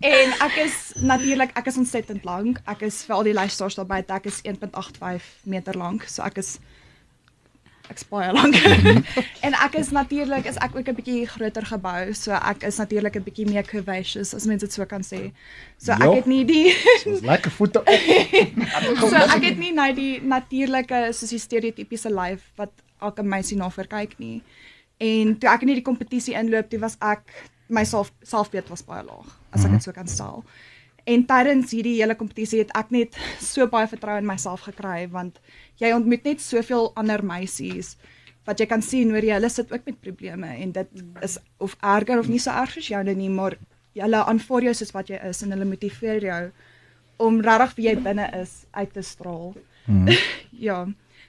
En 0.05 0.33
ek 0.45 0.57
is 0.61 0.93
natuurlik 1.01 1.55
ek 1.57 1.67
is 1.71 1.79
ontsettend 1.81 2.25
lank. 2.29 2.61
Ek 2.69 2.83
is 2.85 3.05
vir 3.09 3.17
al 3.17 3.23
die 3.25 3.33
luisteraars 3.33 3.75
daar 3.79 3.87
buite, 3.89 4.13
ek 4.13 4.27
is 4.29 4.43
1.85 4.45 5.23
meter 5.49 5.73
lank. 5.81 6.05
So 6.13 6.23
ek 6.23 6.37
is 6.43 6.59
ek 7.91 8.01
is 8.01 8.07
baie 8.09 8.33
lank. 8.33 8.57
en 9.47 9.55
ek 9.67 9.75
is 9.81 9.91
natuurlik 9.93 10.47
is 10.49 10.57
ek 10.65 10.77
ook 10.77 10.89
'n 10.89 10.97
bietjie 10.97 11.27
groter 11.29 11.67
gebou. 11.69 12.13
So 12.17 12.33
ek 12.33 12.65
is 12.65 12.79
natuurlik 12.81 13.17
'n 13.17 13.25
bietjie 13.27 13.47
meer 13.47 13.65
curvaceous 13.65 14.35
as 14.35 14.47
mens 14.47 14.61
dit 14.65 14.73
so 14.73 14.85
kan 14.87 15.03
sê. 15.03 15.33
So 15.79 15.93
ek 15.93 16.03
Jo. 16.03 16.15
het 16.15 16.27
nie 16.27 16.45
die 16.45 16.73
lekker 17.33 17.51
voete 17.51 17.81
op. 17.81 17.89
so 19.13 19.17
ek 19.17 19.43
het 19.45 19.59
nie 19.59 19.73
nou 19.73 19.93
die 19.93 20.21
natuurlike 20.23 21.13
soos 21.13 21.31
die 21.31 21.39
stereotypiese 21.39 22.11
lyf 22.11 22.51
wat 22.57 22.73
elke 23.01 23.23
meisie 23.23 23.57
na 23.57 23.69
verkyk 23.71 24.19
nie. 24.19 24.43
En 24.99 25.39
toe 25.39 25.51
ek 25.51 25.63
in 25.63 25.69
hierdie 25.69 25.85
kompetisie 25.85 26.35
inloop, 26.35 26.71
toe 26.71 26.79
was 26.81 26.97
ek 27.01 27.23
my 27.69 27.85
self 27.85 28.13
selfbeeld 28.23 28.69
was 28.69 28.85
baie 28.85 29.03
laag, 29.05 29.29
as 29.53 29.65
ek 29.65 29.71
dit 29.77 29.83
so 29.83 29.93
kan 29.93 30.09
stel. 30.09 30.45
En 31.05 31.25
tydens 31.29 31.73
hierdie 31.77 31.99
hele 31.99 32.17
kompetisie 32.17 32.63
het 32.63 32.73
ek 32.79 32.91
net 32.95 33.17
so 33.43 33.67
baie 33.69 33.89
vertroue 33.91 34.23
in 34.23 34.29
myself 34.29 34.65
gekry 34.69 35.05
want 35.13 35.41
jy 35.83 35.93
ontmoet 35.93 36.25
net 36.25 36.41
soveel 36.41 36.93
ander 37.01 37.25
meisies 37.25 37.95
wat 38.49 38.61
jy 38.61 38.67
kan 38.69 38.83
sien 38.85 39.13
hoor 39.13 39.25
jy 39.25 39.37
hulle 39.37 39.51
sit 39.53 39.73
ook 39.73 39.87
met 39.89 40.01
probleme 40.05 40.51
en 40.61 40.73
dit 40.73 41.05
is 41.25 41.39
of 41.65 41.77
erger 41.81 42.21
of 42.21 42.29
nie 42.29 42.41
so 42.41 42.53
erg 42.53 42.77
soos 42.77 42.91
joune 42.93 43.15
nie, 43.17 43.31
maar 43.33 43.57
hulle 43.95 44.21
aanvaar 44.25 44.69
jou 44.69 44.75
soos 44.75 44.93
wat 44.97 45.11
jy 45.13 45.21
is 45.29 45.43
en 45.45 45.55
hulle 45.55 45.69
motiveer 45.69 46.25
jou 46.25 46.43
om 47.25 47.41
regtig 47.45 47.77
wie 47.79 47.89
jy 47.89 47.95
binne 48.03 48.27
is 48.41 48.65
uit 48.75 48.93
te 48.93 49.03
straal. 49.07 49.55
Mhm. 49.87 50.13
ja. 50.69 50.85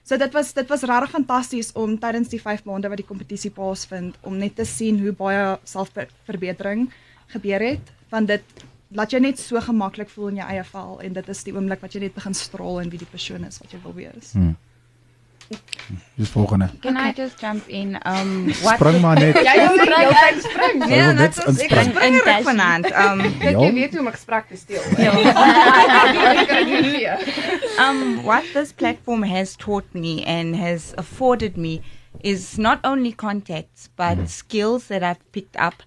So 0.05 0.17
dit 0.17 0.33
was 0.33 0.53
dit 0.53 0.69
was 0.69 0.83
regtig 0.83 1.15
fantasties 1.15 1.71
om 1.73 1.97
tydens 1.99 2.29
die 2.29 2.41
5 2.41 2.65
maande 2.65 2.89
wat 2.91 3.01
die 3.01 3.07
kompetisie 3.07 3.51
plaasvind 3.51 4.17
om 4.23 4.37
net 4.37 4.55
te 4.55 4.65
sien 4.65 4.99
hoe 5.01 5.13
baie 5.15 5.57
selfverbetering 5.63 6.89
gebeur 7.33 7.63
het 7.63 7.93
want 8.09 8.27
dit 8.27 8.65
laat 8.95 9.11
jou 9.11 9.19
net 9.21 9.39
so 9.39 9.59
gemaklik 9.61 10.09
voel 10.09 10.27
in 10.33 10.35
jou 10.41 10.47
eie 10.49 10.63
vel 10.63 10.99
en 11.03 11.13
dit 11.13 11.29
is 11.29 11.43
die 11.43 11.53
oomblik 11.55 11.81
wat 11.83 11.93
jy 11.95 11.99
net 12.05 12.13
begin 12.15 12.33
straal 12.33 12.79
in 12.83 12.89
wie 12.93 12.99
die 13.01 13.11
persoon 13.11 13.43
is 13.47 13.59
wat 13.61 13.71
jy 13.75 13.79
wil 13.83 13.93
wees. 13.97 14.31
Hmm. 14.33 14.55
Dis 16.17 16.29
volgende. 16.33 16.69
Can 16.81 16.97
I 16.97 17.11
just 17.13 17.39
jump 17.41 17.67
in? 17.67 17.99
Um, 18.05 18.47
what 18.63 18.79
Spring 18.79 19.01
maar 19.01 19.19
net. 19.19 19.35
Jy 19.37 19.55
wil 19.67 19.75
nie 19.77 19.93
heeltyd 19.93 20.39
spring. 20.41 20.79
Nee, 20.89 21.01
wil 21.03 21.13
net 21.19 21.37
ek 21.37 21.47
inspring. 21.51 21.91
spring 21.91 22.15
ruk 22.25 22.43
vanaand. 22.47 22.85
Um, 23.03 23.21
Kyk, 23.43 23.51
Ja. 23.51 23.59
jy 23.67 23.73
weet 23.75 23.91
hoe 23.93 23.99
om 23.99 24.07
'n 24.07 24.15
gesprek 24.15 24.47
te 24.49 24.57
steel. 24.57 24.81
Ja. 24.97 25.11
um, 27.85 28.23
what 28.23 28.43
this 28.53 28.71
platform 28.73 29.21
has 29.23 29.55
taught 29.55 29.85
me 29.93 30.23
and 30.25 30.55
has 30.55 30.93
afforded 30.97 31.57
me 31.57 31.81
is 32.23 32.57
not 32.57 32.79
only 32.83 33.11
contacts 33.11 33.89
but 33.95 34.29
skills 34.29 34.87
that 34.87 35.03
I've 35.03 35.21
picked 35.31 35.57
up, 35.59 35.83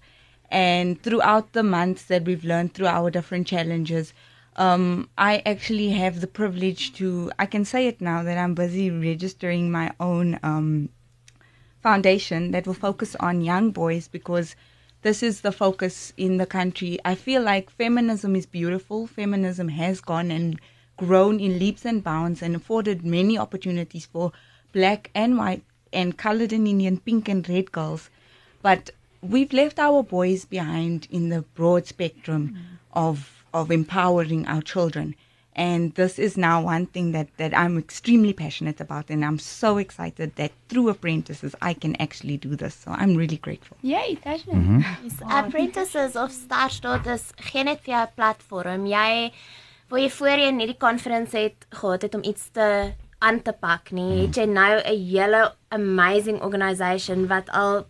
and 0.49 1.01
throughout 1.01 1.53
the 1.53 1.63
months 1.63 2.03
that 2.05 2.25
we've 2.25 2.43
learned 2.43 2.73
through 2.73 2.87
our 2.87 3.09
different 3.09 3.47
challenges. 3.47 4.13
Um, 4.55 5.09
I 5.17 5.41
actually 5.45 5.89
have 5.89 6.19
the 6.19 6.27
privilege 6.27 6.93
to, 6.95 7.31
I 7.39 7.45
can 7.45 7.63
say 7.63 7.87
it 7.87 8.01
now 8.01 8.23
that 8.23 8.37
I'm 8.37 8.55
busy 8.55 8.89
registering 8.91 9.71
my 9.71 9.93
own 9.99 10.39
um, 10.43 10.89
foundation 11.81 12.51
that 12.51 12.67
will 12.67 12.73
focus 12.73 13.15
on 13.19 13.41
young 13.41 13.71
boys 13.71 14.07
because 14.07 14.55
this 15.01 15.23
is 15.23 15.41
the 15.41 15.51
focus 15.51 16.11
in 16.17 16.37
the 16.37 16.45
country. 16.45 16.99
I 17.05 17.15
feel 17.15 17.41
like 17.41 17.69
feminism 17.69 18.35
is 18.35 18.45
beautiful. 18.45 19.07
Feminism 19.07 19.69
has 19.69 20.01
gone 20.01 20.29
and 20.29 20.59
grown 20.97 21.39
in 21.39 21.57
leaps 21.57 21.85
and 21.85 22.03
bounds 22.03 22.41
and 22.41 22.55
afforded 22.55 23.05
many 23.05 23.37
opportunities 23.37 24.05
for 24.05 24.33
black 24.73 25.09
and 25.15 25.37
white 25.37 25.63
and 25.93 26.17
colored 26.17 26.51
and 26.51 26.67
Indian, 26.67 26.97
pink 26.97 27.29
and 27.29 27.47
red 27.47 27.71
girls. 27.71 28.09
But 28.61 28.89
we've 29.21 29.53
left 29.53 29.79
our 29.79 30.03
boys 30.03 30.45
behind 30.45 31.07
in 31.11 31.29
the 31.29 31.41
broad 31.55 31.87
spectrum 31.87 32.55
of 32.93 33.43
of 33.53 33.71
empowering 33.71 34.47
our 34.47 34.61
children. 34.61 35.15
And 35.55 35.93
this 35.95 36.19
is 36.19 36.37
now 36.37 36.61
one 36.61 36.85
thing 36.85 37.11
that, 37.11 37.27
that 37.37 37.57
I'm 37.57 37.77
extremely 37.77 38.31
passionate 38.31 38.79
about 38.79 39.09
and 39.09 39.25
I'm 39.25 39.39
so 39.39 39.77
excited 39.77 40.35
that 40.35 40.51
through 40.69 40.87
apprentices 40.89 41.53
I 41.61 41.73
can 41.73 41.95
actually 41.99 42.37
do 42.37 42.55
this. 42.55 42.75
So 42.75 42.91
I'm 42.91 43.15
really 43.15 43.37
grateful. 43.37 43.75
Jy, 43.81 44.15
Tasha. 44.23 44.53
Mhm. 44.53 44.85
Yes, 45.03 45.19
apprentices 45.29 46.15
of 46.15 46.31
Star 46.31 46.69
Status 46.69 47.33
gee 47.51 47.63
net 47.63 47.81
vir 47.83 47.93
jou 47.95 48.03
'n 48.05 48.13
platform. 48.15 48.85
Jy 48.85 49.31
waar 49.89 49.99
jy 49.99 50.09
voorheen 50.09 50.59
hierdie 50.59 50.77
konferensie 50.77 51.39
het 51.49 51.65
gehad 51.71 52.01
het 52.01 52.15
om 52.15 52.23
iets 52.23 52.49
te 52.53 52.93
aan 53.19 53.41
te 53.41 53.51
pak 53.51 53.91
nie, 53.91 54.27
het 54.27 54.35
jy 54.37 54.45
nou 54.45 54.79
'n 54.79 54.97
hele 55.11 55.53
amazing 55.69 56.41
organisation 56.41 57.27
wat 57.27 57.49
al 57.49 57.85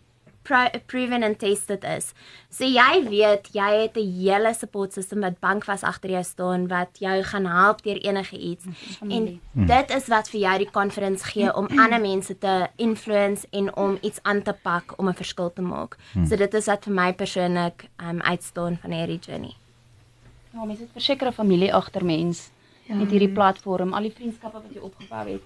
proven 0.86 1.24
and 1.24 1.40
tested 1.40 1.86
is. 1.86 2.14
So 2.50 2.66
jy 2.66 3.04
weet 3.08 3.50
jy 3.54 3.70
het 3.84 3.98
'n 3.98 4.12
hele 4.22 4.54
support 4.54 4.94
system 4.94 5.22
wat 5.22 5.40
bankvas 5.40 5.84
agter 5.84 6.10
jou 6.10 6.24
staan 6.24 6.68
wat 6.68 7.00
jou 7.00 7.24
gaan 7.24 7.46
help 7.46 7.82
deur 7.84 7.98
enige 7.98 8.38
iets. 8.38 8.66
En 9.02 9.40
dit 9.54 9.90
is 9.90 10.08
wat 10.08 10.30
vir 10.30 10.40
jou 10.40 10.58
die 10.58 10.72
konferens 10.72 11.24
gee 11.24 11.56
om 11.56 11.68
ander 11.68 12.02
mense 12.02 12.38
te 12.38 12.68
influence 12.76 13.48
en 13.52 13.76
om 13.76 13.98
iets 14.02 14.20
aan 14.24 14.42
te 14.42 14.54
pak 14.54 14.94
om 14.98 15.08
'n 15.08 15.14
verskil 15.14 15.54
te 15.54 15.62
maak. 15.62 15.98
So 16.28 16.36
dit 16.36 16.54
is 16.54 16.66
wat 16.66 16.84
vir 16.84 16.94
my 16.94 17.14
persoonlik 17.14 17.90
um 17.98 18.22
uitstaan 18.22 18.78
van 18.78 18.92
hierdie 18.92 19.20
journey. 19.20 19.56
Ja, 20.54 20.66
mense 20.66 20.82
het 20.82 20.92
versekerde 20.92 21.32
familie 21.32 21.74
agter 21.74 22.06
mens 22.06 22.50
ja. 22.90 22.96
met 22.96 23.10
hierdie 23.10 23.30
platform, 23.30 23.94
al 23.94 24.08
die 24.08 24.14
vriendskappe 24.16 24.62
wat 24.64 24.74
jy 24.74 24.82
opgebou 24.82 25.26
het. 25.30 25.42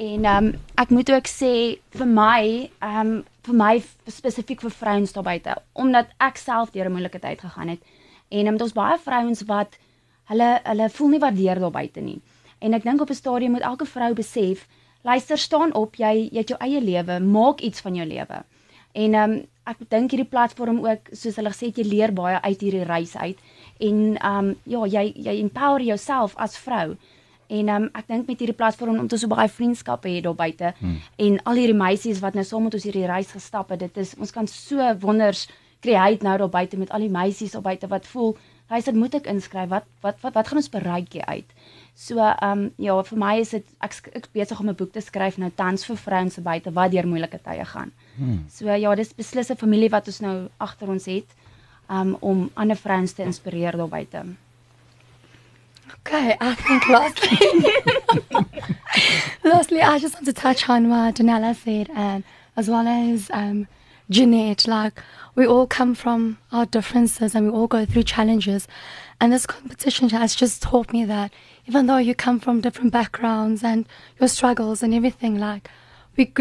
En 0.00 0.24
ehm 0.24 0.44
um, 0.44 0.54
ek 0.80 0.92
moet 0.96 1.10
ook 1.12 1.26
sê 1.28 1.52
vir 1.92 2.08
my, 2.08 2.44
ehm 2.80 3.00
um, 3.00 3.16
vir 3.44 3.56
my 3.56 3.72
spesifiek 4.08 4.62
vir 4.64 4.72
vrouens 4.72 5.12
daar 5.12 5.26
buite, 5.26 5.56
omdat 5.72 6.14
ek 6.26 6.40
self 6.40 6.72
deur 6.72 6.88
'n 6.88 6.92
moeilike 6.92 7.20
tyd 7.20 7.40
gegaan 7.40 7.68
het. 7.68 7.82
En 8.28 8.46
um, 8.46 8.56
daar's 8.56 8.72
baie 8.72 8.98
vrouens 8.98 9.42
wat 9.52 9.76
hulle 10.32 10.60
hulle 10.64 10.88
voel 10.90 11.08
nie 11.08 11.20
waardeer 11.24 11.60
daar 11.60 11.76
buite 11.76 12.00
nie. 12.00 12.20
En 12.58 12.74
ek 12.74 12.82
dink 12.82 13.00
op 13.00 13.10
'n 13.10 13.14
stadium 13.14 13.52
moet 13.52 13.68
elke 13.72 13.84
vrou 13.84 14.14
besef, 14.14 14.66
luister, 15.02 15.38
staan 15.38 15.74
op, 15.74 15.96
jy 15.96 16.28
jy 16.32 16.38
het 16.38 16.48
jou 16.48 16.60
eie 16.60 16.80
lewe, 16.80 17.20
maak 17.20 17.60
iets 17.60 17.80
van 17.80 17.94
jou 17.94 18.06
lewe. 18.06 18.44
En 18.92 19.14
ehm 19.14 19.30
um, 19.30 19.46
ek 19.64 19.76
dink 19.88 20.10
hierdie 20.10 20.30
platform 20.30 20.86
ook 20.86 21.12
soos 21.12 21.36
hulle 21.36 21.52
gesê 21.52 21.66
het 21.66 21.76
jy 21.76 21.84
leer 21.84 22.12
baie 22.12 22.40
uit 22.42 22.60
hierdie 22.60 22.84
reis 22.84 23.16
uit 23.16 23.38
en 23.78 24.16
ehm 24.16 24.38
um, 24.38 24.56
ja 24.64 24.86
jy 24.86 25.12
jy 25.16 25.40
empower 25.40 25.82
jouself 25.82 26.36
as 26.36 26.58
vrou 26.58 26.96
En 27.50 27.72
um, 27.74 27.88
ek 27.98 28.06
dink 28.06 28.28
met 28.30 28.38
hierdie 28.38 28.56
platform 28.56 28.94
om 28.94 29.08
ons 29.08 29.20
so 29.20 29.30
baie 29.30 29.48
vriendskappe 29.50 30.10
het 30.12 30.26
daar 30.26 30.38
buite 30.38 30.74
hmm. 30.78 31.00
en 31.18 31.40
al 31.50 31.58
hierdie 31.58 31.78
meisies 31.78 32.20
wat 32.22 32.38
nou 32.38 32.44
saam 32.46 32.68
met 32.68 32.76
ons 32.78 32.86
hierdie 32.86 33.08
reis 33.10 33.32
gestap 33.34 33.72
het, 33.74 33.82
dit 33.82 33.98
is 34.04 34.14
ons 34.18 34.30
kan 34.34 34.46
so 34.46 34.92
wonders 35.02 35.48
create 35.82 36.22
nou 36.22 36.36
daar 36.38 36.52
buite 36.52 36.78
met 36.78 36.90
al 36.94 37.06
die 37.06 37.12
meisies 37.12 37.56
daar 37.56 37.64
buite 37.64 37.88
wat 37.90 38.06
voel, 38.06 38.34
hy 38.70 38.78
sê 38.84 38.92
moet 38.94 39.16
ek 39.18 39.26
inskryf, 39.32 39.70
wat 39.70 39.86
wat 40.04 40.20
wat 40.22 40.36
wat 40.38 40.50
gaan 40.50 40.60
ons 40.60 40.70
bereik 40.70 41.16
hier 41.16 41.26
uit? 41.26 41.48
So 41.98 42.20
ehm 42.22 42.50
um, 42.50 42.66
ja, 42.78 42.94
vir 43.08 43.18
my 43.18 43.32
is 43.40 43.54
dit 43.56 43.72
ek 43.82 44.12
ek 44.20 44.28
besig 44.36 44.60
om 44.60 44.68
'n 44.70 44.76
boek 44.76 44.92
te 44.92 45.02
skryf 45.02 45.38
nou 45.38 45.50
tans 45.50 45.84
vir 45.84 45.96
vrouens 45.96 46.34
se 46.34 46.40
buite 46.40 46.70
wat 46.70 46.92
deur 46.92 47.06
moeilike 47.06 47.40
tye 47.42 47.64
gaan. 47.64 47.90
Hmm. 48.16 48.44
So 48.48 48.70
ja, 48.70 48.94
dis 48.94 49.14
beslis 49.14 49.50
'n 49.50 49.56
familie 49.56 49.90
wat 49.90 50.06
ons 50.06 50.20
nou 50.20 50.48
agter 50.58 50.88
ons 50.88 51.06
het 51.06 51.26
um, 51.88 52.16
om 52.20 52.50
ander 52.54 52.76
vrouens 52.76 53.12
te 53.12 53.22
inspireer 53.22 53.76
daar 53.76 53.88
buite. 53.88 54.24
Okay, 56.06 56.36
I 56.40 56.54
think 56.54 56.88
lastly, 56.88 57.38
lastly, 59.44 59.80
I 59.80 59.98
just 59.98 60.14
want 60.14 60.26
to 60.26 60.32
touch 60.32 60.68
on 60.68 60.88
what 60.88 61.16
Janella 61.16 61.54
said, 61.54 61.90
and 61.94 62.24
as 62.56 62.68
well 62.68 62.86
as 62.86 63.30
um, 63.32 63.68
Jeanette. 64.10 64.66
Like 64.66 65.00
we 65.34 65.46
all 65.46 65.66
come 65.66 65.94
from 65.94 66.38
our 66.52 66.66
differences, 66.66 67.34
and 67.34 67.46
we 67.46 67.52
all 67.52 67.66
go 67.66 67.84
through 67.84 68.04
challenges. 68.04 68.66
And 69.20 69.32
this 69.32 69.46
competition 69.46 70.08
has 70.10 70.34
just 70.34 70.62
taught 70.62 70.92
me 70.92 71.04
that 71.04 71.32
even 71.66 71.86
though 71.86 71.98
you 71.98 72.14
come 72.14 72.40
from 72.40 72.60
different 72.60 72.92
backgrounds 72.92 73.62
and 73.62 73.86
your 74.18 74.28
struggles 74.28 74.82
and 74.82 74.94
everything, 74.94 75.38
like 75.38 75.70
we 76.16 76.32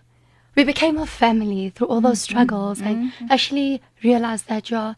we 0.54 0.64
became 0.64 0.98
a 0.98 1.06
family 1.06 1.70
through 1.70 1.88
all 1.88 2.00
those 2.00 2.20
struggles. 2.20 2.80
Mm-hmm. 2.80 3.24
I 3.30 3.34
actually 3.34 3.82
realized 4.02 4.48
that 4.48 4.70
you're 4.70 4.96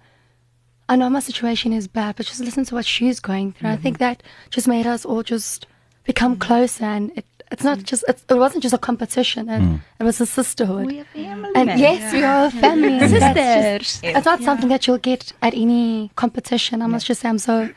I 0.90 0.96
know 0.96 1.08
my 1.08 1.20
situation 1.20 1.72
is 1.72 1.86
bad, 1.86 2.16
but 2.16 2.26
just 2.26 2.40
listen 2.40 2.64
to 2.64 2.74
what 2.74 2.84
she's 2.84 3.20
going 3.20 3.52
through. 3.52 3.68
I 3.68 3.76
think 3.76 3.98
mm-hmm. 3.98 4.04
that 4.06 4.24
just 4.50 4.66
made 4.66 4.88
us 4.88 5.04
all 5.04 5.22
just 5.22 5.66
become 6.02 6.32
mm-hmm. 6.32 6.40
closer, 6.40 6.84
and 6.84 7.16
it, 7.16 7.24
it's 7.52 7.62
not 7.62 7.78
just 7.84 8.04
it's, 8.08 8.24
it 8.28 8.34
wasn't 8.34 8.64
just 8.64 8.74
a 8.74 8.78
competition, 8.78 9.48
and 9.48 9.64
mm. 9.64 9.80
it 10.00 10.02
was 10.02 10.20
a 10.20 10.26
sisterhood. 10.26 10.86
We 10.86 10.98
are 10.98 11.04
family. 11.04 11.52
and 11.54 11.78
yes, 11.78 12.12
we 12.12 12.24
are 12.24 12.46
a 12.46 12.50
family, 12.50 12.98
and 12.98 13.00
that's 13.02 13.38
just- 13.38 14.00
Sisters. 14.00 14.16
It's 14.16 14.26
not 14.26 14.42
something 14.42 14.68
that 14.68 14.88
you'll 14.88 14.98
get 14.98 15.32
at 15.42 15.54
any 15.54 16.10
competition. 16.16 16.82
I 16.82 16.88
must 16.88 17.06
just 17.06 17.20
say, 17.20 17.28
I'm 17.28 17.38
so 17.38 17.70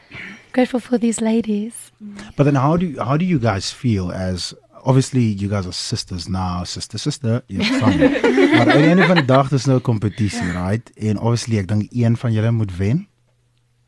grateful 0.52 0.80
for 0.80 0.98
these 0.98 1.22
ladies. 1.22 1.92
Mm. 2.04 2.36
But 2.36 2.46
then 2.46 2.56
how 2.56 2.78
do 2.78 2.88
you, 2.88 3.00
how 3.00 3.16
do 3.16 3.26
you 3.26 3.38
guys 3.38 3.72
feel 3.72 4.12
as 4.12 4.56
obviously 4.86 5.22
you 5.22 5.50
guys 5.50 5.66
are 5.66 5.74
sisters 5.74 6.28
now, 6.28 6.64
sister 6.64 6.98
sister, 7.00 7.42
yeah, 7.48 7.64
fine. 7.80 7.98
maar 8.58 8.70
aan 8.72 8.78
die 8.78 8.88
einde 8.88 9.06
van 9.06 9.16
die 9.16 9.26
dag 9.26 9.50
dis 9.50 9.66
nou 9.66 9.78
'n 9.78 9.82
kompetisie, 9.82 10.52
right? 10.52 10.92
En 10.96 11.20
obviously 11.20 11.58
ek 11.58 11.68
dink 11.68 11.92
een 11.92 12.18
van 12.18 12.32
julle 12.34 12.52
moet 12.52 12.78
wen 12.78 13.08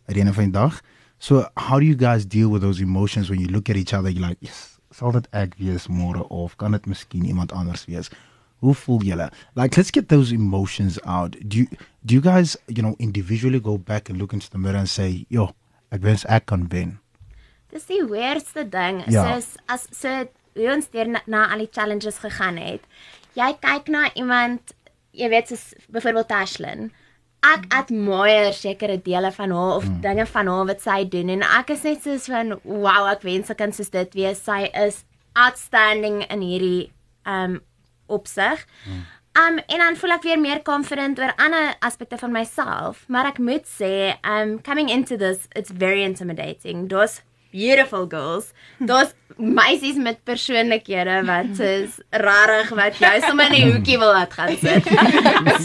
aan 0.05 0.13
die 0.13 0.23
einde 0.23 0.33
van 0.33 0.43
die 0.43 0.51
dag. 0.51 0.81
So 1.17 1.45
how 1.55 1.79
do 1.79 1.85
you 1.85 1.97
guys 1.97 2.27
deal 2.27 2.51
with 2.51 2.61
those 2.61 2.81
emotions 2.81 3.29
when 3.29 3.39
you 3.39 3.49
look 3.49 3.69
at 3.69 3.75
each 3.75 3.93
other 3.93 4.09
you're 4.09 4.27
like, 4.27 4.37
yes, 4.39 4.79
sal 4.91 5.11
dit 5.11 5.27
ek 5.31 5.55
wees 5.59 5.87
môre 5.87 6.27
of 6.29 6.55
kan 6.55 6.71
dit 6.71 6.85
miskien 6.85 7.25
iemand 7.25 7.51
anders 7.51 7.85
wees? 7.85 8.09
Hoe 8.63 8.73
voel 8.73 9.03
julle? 9.03 9.29
Like 9.55 9.77
let's 9.77 9.91
get 9.91 10.07
those 10.09 10.33
emotions 10.33 10.99
out. 11.03 11.35
Do 11.47 11.57
you 11.57 11.67
do 12.05 12.15
you 12.15 12.21
guys, 12.21 12.57
you 12.67 12.81
know, 12.81 12.95
individually 12.97 13.59
go 13.59 13.77
back 13.77 14.09
and 14.09 14.17
look 14.17 14.33
into 14.33 14.49
the 14.49 14.57
mirror 14.57 14.79
and 14.79 14.89
say, 14.89 15.25
"Yo, 15.29 15.51
ek 15.91 16.01
wens 16.03 16.25
ek 16.25 16.45
kan 16.45 16.67
wen." 16.69 16.99
Dis 17.73 17.85
die 17.85 18.03
weirdste 18.07 18.63
ding. 18.69 19.03
Ja. 19.11 19.25
Soos 19.33 19.55
as 19.67 19.87
so 19.91 20.27
hoe 20.55 20.69
ons 20.73 20.89
deur 20.93 21.09
na, 21.11 21.21
na 21.27 21.47
al 21.53 21.65
die 21.65 21.71
challenges 21.71 22.21
gegaan 22.23 22.59
het. 22.61 22.83
Jy 23.35 23.51
kyk 23.63 23.89
na 23.91 24.07
iemand, 24.15 24.75
jy 25.15 25.29
weet 25.31 25.51
soos 25.51 25.73
byvoorbeeld 25.91 26.31
Tashlin. 26.31 26.87
Ek 27.45 27.67
admire 27.77 28.53
sekere 28.57 28.95
dele 29.03 29.29
van 29.35 29.51
haar 29.53 29.75
of 29.79 29.85
mm. 29.85 29.99
dinge 30.01 30.25
van 30.31 30.47
haar 30.49 30.69
wat 30.71 30.81
sy 30.81 31.01
doen 31.11 31.29
en 31.35 31.43
ek 31.45 31.75
is 31.75 31.83
net 31.85 32.07
soos 32.07 32.29
van 32.31 32.55
wow, 32.63 33.03
ek 33.11 33.25
wens 33.27 33.51
ek 33.53 33.59
kan 33.61 33.75
soos 33.75 33.91
dit 33.93 34.17
wees. 34.17 34.41
Sy 34.41 34.65
is 34.85 35.03
outstanding 35.35 36.23
in 36.31 36.41
hierdie 36.41 36.87
um 37.27 37.59
opsig. 38.07 38.63
Um 39.35 39.59
en 39.59 39.83
dan 39.83 39.99
voel 39.99 40.15
ek 40.15 40.25
weer 40.25 40.39
meer 40.39 40.61
confident 40.63 41.19
oor 41.19 41.35
ander 41.41 41.73
aspekte 41.83 42.17
van 42.21 42.31
myself, 42.31 43.03
maar 43.11 43.27
ek 43.33 43.41
moet 43.43 43.67
sê, 43.67 44.15
um 44.23 44.57
coming 44.63 44.89
into 44.89 45.17
this, 45.19 45.49
it's 45.55 45.73
very 45.75 46.05
intimidating. 46.07 46.87
Daar's 46.87 47.19
beautiful 47.55 48.05
girls. 48.07 48.51
Daar's 48.79 49.13
meisies 49.35 49.95
met 49.95 50.23
persoonlikhede 50.27 51.21
wat 51.27 51.59
is 51.75 51.99
rarig 52.09 52.69
wat 52.77 52.99
jou 52.99 53.13
sommer 53.27 53.51
in 53.51 53.67
'n 53.67 53.71
hoekie 53.75 53.97
wil 53.97 54.11
laat 54.13 54.33
gaan 54.33 54.57
sit. 54.57 54.83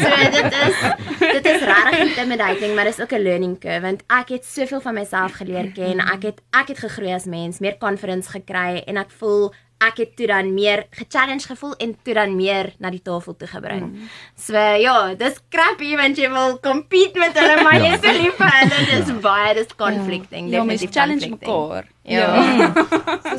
So 0.02 0.11
dit 0.37 0.52
is 0.66 0.76
dit 1.18 1.47
is 1.54 1.62
rarig 1.73 1.99
intimidating, 2.06 2.75
maar 2.75 2.85
dis 2.90 3.00
ook 3.00 3.12
'n 3.12 3.23
learning 3.23 3.59
curve 3.61 3.80
want 3.80 4.02
ek 4.06 4.28
het 4.28 4.44
soveel 4.44 4.80
van 4.80 4.94
myself 4.94 5.32
geleer 5.32 5.73
ken. 5.73 5.99
Ek 5.99 6.23
het 6.23 6.38
ek 6.50 6.68
het 6.68 6.78
gegroei 6.78 7.14
as 7.14 7.25
mens, 7.25 7.59
meer 7.59 7.78
confidence 7.78 8.30
gekry 8.30 8.82
en 8.87 8.97
ek 8.97 9.11
voel 9.18 9.52
ek 9.80 9.96
het 10.02 10.16
toe 10.16 10.26
dan 10.28 10.52
meer 10.54 10.84
gechallenge 10.92 11.46
gevoel 11.49 11.72
en 11.80 11.94
toe 12.04 12.14
dan 12.14 12.34
meer 12.37 12.72
na 12.78 12.90
die 12.92 13.00
tafel 13.02 13.37
toe 13.37 13.49
gebring. 13.49 13.87
Mm. 13.88 14.10
So 14.37 14.54
ja, 14.82 15.14
dis 15.14 15.40
crappy 15.49 15.94
want 15.96 16.20
jy 16.20 16.28
wil 16.32 16.58
compete 16.64 17.18
met 17.22 17.38
hulle 17.40 17.62
maar 17.64 17.80
jy 17.80 17.94
is 17.96 18.04
so 18.04 18.12
lief 18.18 18.37
vir 18.37 18.52
hulle. 18.58 18.82
Dis 18.90 19.12
baie 19.25 19.54
dis 19.56 19.75
conflicting. 19.80 20.50
Ja, 20.52 20.60
definitief 20.60 20.92
challenge 20.92 21.28
conflicting. 21.28 21.49
mekaar. 21.49 21.88
Ja. 22.02 22.28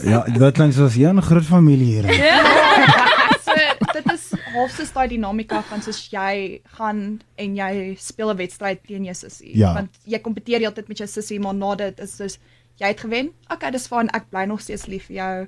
Ja, 0.01 0.24
dit 0.25 0.53
klink 0.57 0.74
soos 0.74 0.98
'n 0.98 1.21
groot 1.21 1.45
familie 1.45 2.01
hier. 2.01 2.05
So 3.41 3.53
dit 3.93 4.12
is 4.13 4.31
half 4.53 4.71
so 4.71 4.86
daai 4.93 5.07
dinamika 5.12 5.62
van 5.69 5.81
soos 5.81 6.00
jy 6.12 6.62
gaan 6.77 7.21
en 7.36 7.55
jy 7.55 7.95
speel 8.00 8.31
'n 8.31 8.38
wedstryd 8.38 8.83
teen 8.88 9.03
jou 9.03 9.15
sussie. 9.15 9.57
Ja. 9.57 9.74
Want 9.74 9.98
jy 10.05 10.19
kompeteer 10.19 10.60
heeltyd 10.60 10.88
met 10.88 10.98
jou 10.98 11.07
sussie, 11.07 11.39
maar 11.39 11.55
na 11.55 11.75
dit 11.75 12.00
is 12.00 12.15
soos 12.15 12.38
jy 12.79 12.88
het 12.88 13.00
gewen. 13.00 13.31
Okay, 13.50 13.71
dis 13.71 13.88
fyn. 13.88 14.10
Ek 14.13 14.29
bly 14.29 14.45
nog 14.45 14.62
steeds 14.62 14.88
lief 14.88 15.05
vir 15.10 15.15
jou. 15.15 15.48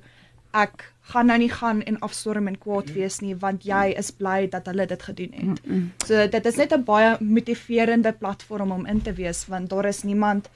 Ek 0.54 0.84
gaan 1.12 1.26
nou 1.26 1.38
nie 1.38 1.50
gaan 1.50 1.82
en 1.82 1.98
afstorm 2.06 2.46
en 2.48 2.58
kwaad 2.58 2.92
wees 2.94 3.20
nie 3.20 3.34
want 3.36 3.64
jy 3.66 3.94
is 3.98 4.10
bly 4.10 4.46
dat 4.52 4.66
hulle 4.70 4.86
dit 4.86 5.02
gedoen 5.02 5.32
het. 5.32 5.58
So 6.06 6.26
dit 6.28 6.46
is 6.46 6.56
net 6.56 6.72
'n 6.72 6.84
baie 6.84 7.16
motiverende 7.20 8.12
platform 8.12 8.70
om 8.72 8.86
in 8.86 9.02
te 9.02 9.12
wees 9.12 9.46
want 9.46 9.70
daar 9.70 9.84
is 9.84 10.02
niemand 10.02 10.48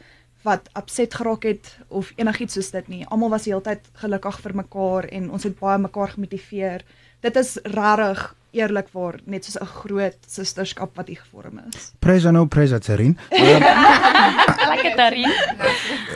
wat 0.43 0.69
upset 0.79 1.15
geraak 1.15 1.43
het 1.43 1.77
of 1.89 2.13
enigiets 2.17 2.55
soos 2.55 2.71
dit 2.71 2.89
nie. 2.89 3.07
Almal 3.07 3.31
was 3.31 3.45
heeltyd 3.45 3.81
gelukkig 3.93 4.41
vir 4.41 4.55
mekaar 4.55 5.05
en 5.05 5.31
ons 5.31 5.43
het 5.43 5.59
baie 5.59 5.79
mekaar 5.79 6.09
gemotiveer. 6.09 6.85
Dit 7.21 7.37
is 7.37 7.59
regtig 7.63 8.35
eerlikwaar 8.53 9.21
net 9.25 9.45
soos 9.45 9.61
'n 9.61 9.67
groot 9.67 10.17
susterskap 10.27 10.97
wat 10.97 11.09
hier 11.09 11.21
gevorm 11.21 11.61
is. 11.69 11.93
Praise 11.99 12.29
I 12.29 12.31
know, 12.31 12.47
praise 12.47 12.75
Atsarin. 12.75 13.19
Lekker 13.31 14.97
daarin. 14.97 15.31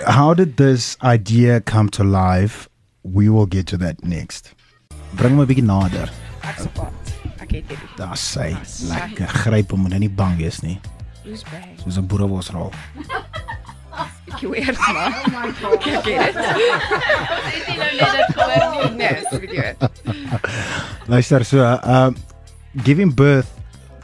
How 0.06 0.34
did 0.34 0.56
this 0.56 0.96
idea 1.02 1.60
come 1.60 1.88
to 1.90 2.04
life? 2.04 2.71
We 3.02 3.28
will 3.28 3.46
get 3.46 3.66
to 3.68 3.76
that 3.78 4.04
next. 4.04 4.54
Bring 5.14 5.36
my 5.36 5.42
'n 5.42 5.46
bietjie 5.48 5.64
nader. 5.64 6.10
Ek 6.42 6.58
se 6.58 6.68
pad. 6.68 6.92
Ek 7.40 7.50
het 7.50 7.68
dit. 7.68 7.78
Daar 7.96 8.16
sê 8.16 8.56
lekker 8.88 9.28
gryp 9.28 9.70
hom 9.70 9.86
en 9.92 10.00
nie 10.00 10.08
bang 10.10 10.36
wees 10.38 10.60
nie. 10.62 10.80
Who's 11.24 11.42
back? 11.42 11.68
Soos 11.82 11.96
'n 11.98 12.06
boerewosrol. 12.06 12.72
Bietjie 14.26 14.48
weird 14.48 14.78
maar. 14.78 15.10
Oh 15.10 15.26
my 15.26 15.52
god. 15.52 15.78
Kyk 15.82 16.04
dit. 16.04 16.34
Het 16.34 17.66
jy 17.66 17.76
nou 17.76 17.92
net 17.98 18.12
dit 18.16 18.30
gehoor 18.36 18.90
nie? 18.90 18.96
Nee, 18.96 19.14
dis 19.14 19.40
bietjie. 19.40 19.74
Luister, 21.06 21.44
so 21.44 21.78
um 21.84 22.16
giving 22.84 23.14
birth 23.14 23.50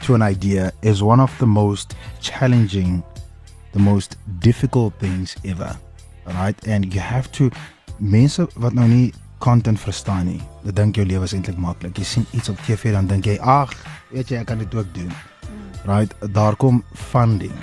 to 0.01 0.13
an 0.13 0.21
idea 0.21 0.71
is 0.81 1.01
one 1.01 1.21
of 1.21 1.31
the 1.37 1.45
most 1.47 1.95
challenging, 2.19 3.03
the 3.71 3.79
most 3.79 4.17
difficult 4.39 4.93
things 4.99 5.35
ever. 5.43 5.75
Right? 6.25 6.67
And 6.67 6.93
you 6.93 7.01
have 7.01 7.31
to 7.31 7.49
mense 7.99 8.47
wat 8.55 8.73
nou 8.73 8.87
nie 8.87 9.13
content 9.39 9.79
verstaan 9.79 10.25
nie. 10.25 10.41
Dit 10.63 10.75
dink 10.75 10.95
jou 10.95 11.05
lewe 11.07 11.23
is 11.23 11.33
eintlik 11.33 11.57
maklik. 11.57 11.97
Jy 11.97 12.03
sien 12.03 12.25
iets 12.35 12.49
op 12.49 12.59
TV 12.67 12.91
dan 12.91 13.07
dink 13.07 13.25
jy, 13.25 13.37
"Ag, 13.39 13.73
weet 14.11 14.29
jy, 14.29 14.37
ek 14.37 14.45
kan 14.45 14.57
dit 14.57 14.75
ook 14.75 14.93
doen." 14.93 15.11
Right? 15.85 16.13
Daar 16.33 16.55
kom 16.55 16.83
funding. 16.93 17.53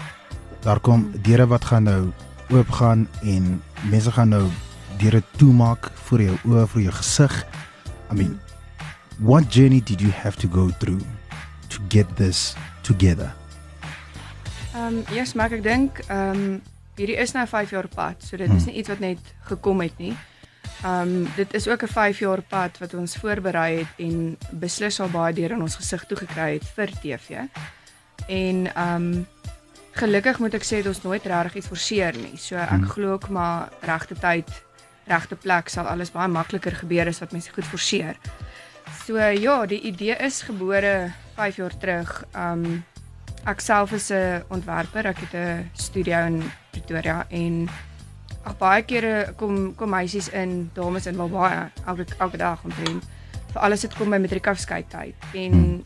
Daar 0.61 0.81
kom 0.81 1.13
deure 1.23 1.47
wat 1.47 1.65
gaan 1.65 1.83
nou 1.83 2.13
oopgaan 2.49 3.09
en 3.23 3.63
mense 3.91 4.13
gaan 4.13 4.29
nou 4.29 4.49
deure 4.99 5.23
toemaak 5.37 5.91
vir 6.09 6.21
jou 6.21 6.37
oë, 6.45 6.67
vir 6.69 6.83
jou 6.83 6.93
gesig. 6.93 7.47
I 8.11 8.15
mean, 8.15 8.41
what 9.19 9.55
journey 9.55 9.81
did 9.81 10.01
you 10.01 10.11
have 10.11 10.37
to 10.37 10.49
go 10.49 10.71
through 10.79 11.03
to 11.69 11.79
get 11.89 12.17
this 12.17 12.55
together? 12.83 13.35
Ehm 14.75 14.87
um, 14.87 15.05
eers 15.13 15.33
maar 15.35 15.53
ek 15.53 15.63
dink 15.63 15.99
ehm 16.09 16.31
um, 16.31 16.63
hierdie 16.97 17.17
is 17.17 17.33
nou 17.33 17.45
'n 17.45 17.49
5 17.49 17.71
jaar 17.71 17.89
pad, 17.89 18.23
so 18.25 18.37
dit 18.37 18.53
is 18.53 18.65
nie 18.65 18.75
iets 18.75 18.89
wat 18.89 18.99
net 18.99 19.19
gekom 19.49 19.81
het 19.81 19.99
nie. 19.99 20.17
Ehm 20.85 21.01
um, 21.01 21.29
dit 21.37 21.55
is 21.55 21.69
ook 21.69 21.83
'n 21.83 21.89
5 21.89 22.19
jaar 22.19 22.43
pad 22.43 22.79
wat 22.79 22.95
ons 22.95 23.17
voorberei 23.17 23.79
het 23.79 23.89
en 23.97 24.39
beslis 24.51 25.01
al 25.01 25.09
baie 25.09 25.35
deur 25.35 25.51
in 25.51 25.63
ons 25.63 25.77
gesig 25.77 26.05
toe 26.07 26.17
gekry 26.17 26.53
het 26.53 26.65
vir 26.75 26.91
TV. 27.03 27.49
En 28.29 28.75
ehm 28.75 28.95
um, 28.95 29.27
gelukkig 29.93 30.39
moet 30.39 30.55
ek 30.55 30.65
sê 30.65 30.77
het 30.77 30.87
ons 30.87 31.03
nooit 31.03 31.25
regtig 31.27 31.55
iets 31.55 31.67
forceer 31.67 32.15
nie. 32.17 32.37
So 32.37 32.57
ek 32.57 32.69
Hmm. 32.71 32.89
glo 32.89 33.13
ook 33.13 33.29
maar 33.29 33.69
regte 33.81 34.15
tyd, 34.15 34.49
regte 35.07 35.37
plek 35.37 35.69
sal 35.69 35.87
alles 35.87 36.11
baie 36.11 36.29
makliker 36.29 36.75
gebeur 36.75 37.07
as 37.09 37.19
wat 37.19 37.33
mense 37.33 37.51
goed 37.53 37.65
forceer. 37.65 38.17
So 39.07 39.19
ja, 39.19 39.67
die 39.67 39.81
idee 39.81 40.17
is 40.17 40.43
gebore 40.43 41.13
5 41.35 41.57
jaar 41.57 41.79
terug. 41.79 42.25
Um 42.35 42.85
ek 43.47 43.61
self 43.61 43.93
is 43.93 44.11
'n 44.11 44.43
ontwerper. 44.51 45.07
Ek 45.07 45.19
het 45.19 45.35
'n 45.35 45.71
studio 45.73 46.27
in 46.27 46.43
Pretoria 46.71 47.27
en 47.31 47.69
ag 48.45 48.59
baie 48.59 48.83
kere 48.83 49.33
kom 49.37 49.75
kom 49.75 49.91
meisies 49.91 50.29
in, 50.29 50.71
dames 50.75 51.07
in 51.07 51.17
wel 51.17 51.29
baie 51.29 51.71
elke 51.87 52.05
elke 52.19 52.37
dag 52.37 52.65
omtrent. 52.65 53.05
Vir 53.53 53.63
alles 53.63 53.81
dit 53.81 53.95
kom 53.95 54.11
by 54.11 54.19
matriekafskeid 54.19 54.89
tyd 54.91 55.15
en 55.35 55.53
Hmm. 55.53 55.83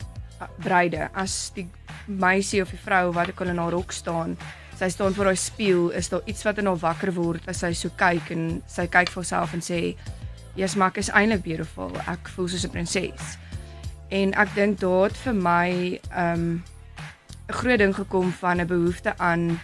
bruide 0.57 1.09
as 1.13 1.51
die 1.55 1.67
meisie 2.07 2.61
of 2.61 2.69
die 2.69 2.79
vrou 2.81 3.11
wat 3.13 3.29
ek 3.29 3.41
al 3.41 3.47
in 3.47 3.57
haar 3.57 3.71
rok 3.71 3.91
staan, 3.91 4.37
sy 4.79 4.89
staan 4.89 5.13
voor 5.13 5.25
haar 5.25 5.37
spieël, 5.37 5.89
is 5.89 6.09
daar 6.09 6.21
iets 6.25 6.43
wat 6.43 6.57
in 6.57 6.65
haar 6.65 6.81
wakker 6.81 7.13
word 7.13 7.47
as 7.47 7.59
sy 7.59 7.73
so 7.73 7.89
kyk 7.95 8.31
en 8.31 8.63
sy 8.67 8.87
kyk 8.87 9.09
vir 9.09 9.21
haarself 9.21 9.53
en 9.53 9.61
sê, 9.61 9.95
"Jesus, 10.55 10.75
maar 10.75 10.87
ek 10.87 10.97
is 10.97 11.09
eintlik 11.09 11.43
beautiful. 11.43 11.91
Ek 12.07 12.27
voel 12.27 12.47
soos 12.47 12.65
'n 12.65 12.69
prinses." 12.69 13.37
En 14.09 14.33
ek 14.33 14.55
dink 14.55 14.79
het 14.81 15.17
vir 15.17 15.33
my 15.33 15.99
um 16.17 16.63
'n 17.51 17.59
groot 17.59 17.77
ding 17.77 17.95
gekom 17.95 18.31
van 18.31 18.61
'n 18.61 18.67
behoefte 18.67 19.17
aan 19.17 19.59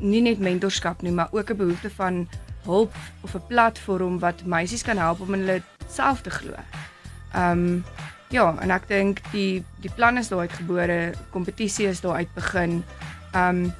nie 0.00 0.20
net 0.20 0.38
mentorskap 0.38 1.02
nie, 1.02 1.12
maar 1.12 1.28
ook 1.30 1.50
'n 1.50 1.56
behoefte 1.56 1.90
van 1.90 2.28
hulp 2.64 2.94
of 3.20 3.34
'n 3.34 3.46
platform 3.46 4.18
wat 4.18 4.44
meisies 4.44 4.82
kan 4.82 4.96
help 4.96 5.20
om 5.20 5.34
in 5.34 5.40
hulle 5.40 5.62
self 5.88 6.20
te 6.20 6.30
glo. 6.30 6.54
Um 7.36 7.84
ja, 8.28 8.56
en 8.60 8.70
ek 8.70 8.88
dink 8.88 9.20
die 9.32 9.64
die 9.80 9.90
plan 9.94 10.16
is 10.16 10.28
daar 10.28 10.38
uitgebore, 10.38 11.12
kompetisie 11.30 11.86
is 11.86 12.00
daar 12.00 12.14
uit 12.14 12.34
begin. 12.34 12.84
Um 13.34 13.72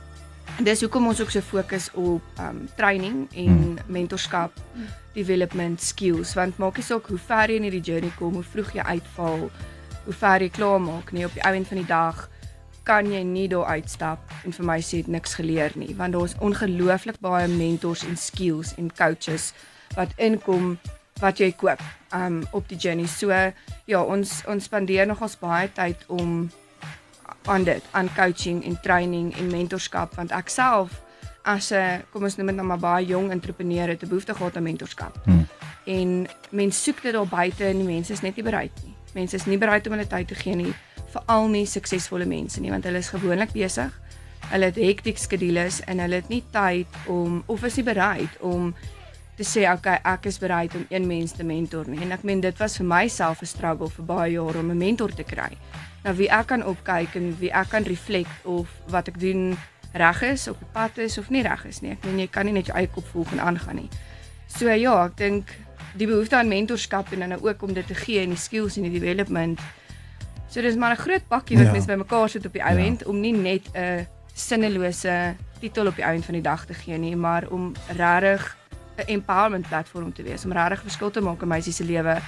dis 0.58 0.80
hoekom 0.80 1.06
ons 1.06 1.20
ook 1.20 1.30
so 1.30 1.40
fokus 1.40 1.90
op 1.92 2.22
um 2.38 2.68
training 2.76 3.28
en 3.34 3.78
mentorskap, 3.86 4.52
development 5.12 5.82
skills 5.82 6.34
want 6.34 6.58
maak 6.58 6.76
nie 6.76 6.84
saak 6.84 7.06
hoe 7.06 7.18
ver 7.18 7.48
jy 7.48 7.56
in 7.56 7.62
hierdie 7.62 7.92
journey 7.92 8.12
kom, 8.18 8.34
hoe 8.34 8.42
vroeg 8.42 8.72
jy 8.72 8.82
uitval, 8.82 9.50
hoe 10.04 10.14
ver 10.14 10.40
jy 10.40 10.48
klaar 10.48 10.80
maak 10.80 11.12
nie 11.12 11.24
op 11.24 11.32
die 11.32 11.42
einde 11.42 11.68
van 11.68 11.76
die 11.76 11.86
dag 11.86 12.28
kan 12.90 13.06
jy 13.06 13.20
nie 13.22 13.46
daar 13.46 13.76
uitstap 13.78 14.32
en 14.42 14.54
vir 14.56 14.66
my 14.66 14.80
sê 14.82 15.04
het 15.04 15.10
niks 15.14 15.36
geleer 15.38 15.70
nie 15.78 15.92
want 15.98 16.16
daar's 16.16 16.34
ongelooflik 16.42 17.20
baie 17.22 17.46
mentors 17.48 18.02
en 18.02 18.16
skills 18.18 18.72
en 18.82 18.88
coaches 18.98 19.52
wat 19.94 20.10
inkom 20.18 20.72
wat 21.20 21.38
jy 21.38 21.52
koop 21.60 21.82
um 22.16 22.40
op 22.56 22.66
die 22.68 22.78
journey. 22.80 23.06
So 23.06 23.30
ja, 23.30 24.00
ons 24.02 24.40
ons 24.50 24.66
spandeer 24.66 25.06
nogals 25.06 25.36
baie 25.38 25.68
tyd 25.76 26.02
om 26.08 26.50
aan 27.46 27.64
dit, 27.64 27.86
aan 27.94 28.10
coaching 28.16 28.64
en 28.66 28.80
training 28.82 29.30
en 29.38 29.52
mentorskap 29.54 30.18
want 30.18 30.34
ek 30.34 30.50
self 30.50 30.98
as 31.44 31.70
'n 31.72 32.02
kom 32.10 32.24
ons 32.26 32.36
noem 32.36 32.46
dit 32.46 32.56
nou 32.56 32.66
maar 32.66 32.82
baie 32.82 33.06
jong 33.06 33.30
entrepreneur 33.30 33.88
het 33.88 34.02
'n 34.02 34.08
behoefte 34.08 34.34
gehad 34.34 34.56
aan 34.56 34.66
mentorskap. 34.66 35.14
Hmm. 35.24 35.46
En 35.86 36.26
mense 36.50 36.80
soek 36.80 37.02
dit 37.02 37.12
daar 37.12 37.26
buite 37.26 37.64
en 37.64 37.78
die 37.78 37.86
mense 37.94 38.12
is 38.12 38.20
net 38.20 38.36
nie 38.36 38.44
bereid 38.44 38.72
nie. 38.84 38.94
Mense 39.14 39.36
is 39.36 39.46
nie 39.46 39.58
bereid 39.58 39.86
om 39.86 39.92
hulle 39.92 40.06
tyd 40.06 40.28
te 40.28 40.34
gee 40.34 40.54
nie, 40.54 40.74
veral 41.14 41.48
nie 41.48 41.66
suksesvolle 41.66 42.26
mense 42.26 42.60
nie 42.60 42.70
want 42.70 42.84
hulle 42.84 43.02
is 43.02 43.12
gewoonlik 43.14 43.52
besig. 43.52 43.92
Hulle 44.50 44.70
het 44.70 44.76
hektiek 44.80 45.18
skedules 45.18 45.80
en 45.86 46.00
hulle 46.02 46.22
het 46.22 46.28
nie 46.28 46.42
tyd 46.52 46.86
om 47.06 47.42
of 47.46 47.64
is 47.64 47.76
nie 47.76 47.86
bereid 47.86 48.40
om 48.40 48.74
te 49.36 49.44
sê 49.46 49.64
okay, 49.70 49.96
ek 50.04 50.26
is 50.28 50.38
bereid 50.38 50.74
om 50.76 50.84
een 50.90 51.06
mens 51.06 51.32
te 51.32 51.44
mentor 51.44 51.88
nie. 51.88 52.00
En 52.04 52.12
ek 52.12 52.24
meen 52.28 52.42
dit 52.44 52.56
was 52.60 52.76
vir 52.76 52.86
myself 52.86 53.42
'n 53.42 53.46
struggle 53.46 53.88
vir 53.88 54.04
baie 54.04 54.32
jare 54.32 54.58
om 54.58 54.70
'n 54.70 54.78
mentor 54.78 55.14
te 55.14 55.24
kry. 55.24 55.56
Nou 56.04 56.14
wie 56.16 56.28
ek 56.28 56.46
kan 56.46 56.64
opkyk 56.64 57.14
en 57.14 57.36
wie 57.38 57.52
ek 57.52 57.68
kan 57.70 57.84
reflect 57.84 58.44
of 58.44 58.68
wat 58.88 59.08
ek 59.08 59.20
doen 59.20 59.56
reg 59.92 60.22
is, 60.22 60.48
op 60.48 60.58
die 60.58 60.72
pad 60.72 60.98
is 60.98 61.18
of 61.18 61.30
nie 61.30 61.42
reg 61.42 61.64
is 61.64 61.80
nie. 61.80 61.90
Ek 61.90 62.04
meen 62.04 62.18
jy 62.18 62.28
kan 62.30 62.46
nie 62.46 62.52
net 62.52 62.66
jou 62.66 62.76
eie 62.76 62.88
kop 62.88 63.06
volg 63.12 63.32
en 63.32 63.40
aangaan 63.40 63.76
nie. 63.76 63.88
So 64.46 64.68
ja, 64.68 65.04
ek 65.04 65.16
dink 65.16 65.52
die 65.98 66.06
behoefte 66.06 66.36
aan 66.36 66.48
mentorskap 66.48 67.12
en 67.12 67.18
dan 67.18 67.40
ook 67.40 67.62
om 67.62 67.72
dit 67.72 67.86
te 67.86 67.94
gee 67.94 68.22
en 68.22 68.34
die 68.34 68.38
skills 68.38 68.76
en 68.76 68.82
die 68.82 69.00
development. 69.00 69.60
So 70.50 70.60
dis 70.60 70.74
maar 70.76 70.90
'n 70.92 70.96
groot 70.96 71.22
pakkie 71.28 71.56
wat 71.56 71.66
Ja. 71.66 71.72
mense 71.72 71.86
bymekaar 71.86 72.28
sit 72.28 72.46
op 72.46 72.52
die 72.52 72.62
ou 72.62 72.78
Ja. 72.78 72.84
end 72.86 73.04
om 73.06 73.20
nie 73.20 73.32
net 73.32 73.62
'n 73.74 74.06
sinnelose 74.34 75.34
titel 75.60 75.86
op 75.86 75.94
die 75.96 76.04
einde 76.04 76.22
van 76.24 76.34
die 76.34 76.42
dag 76.42 76.64
te 76.66 76.74
gee 76.74 76.98
nie, 76.98 77.16
maar 77.16 77.44
om 77.50 77.72
regtig 77.96 78.56
'n 78.96 79.02
empowerment 79.06 79.68
platform 79.68 80.12
te 80.12 80.22
wees, 80.22 80.44
om 80.44 80.52
regtig 80.52 80.80
verskil 80.82 81.10
te 81.10 81.20
maak 81.20 81.42
in 81.42 81.48
meisies 81.48 81.76
se 81.76 81.84
lewe 81.84 82.18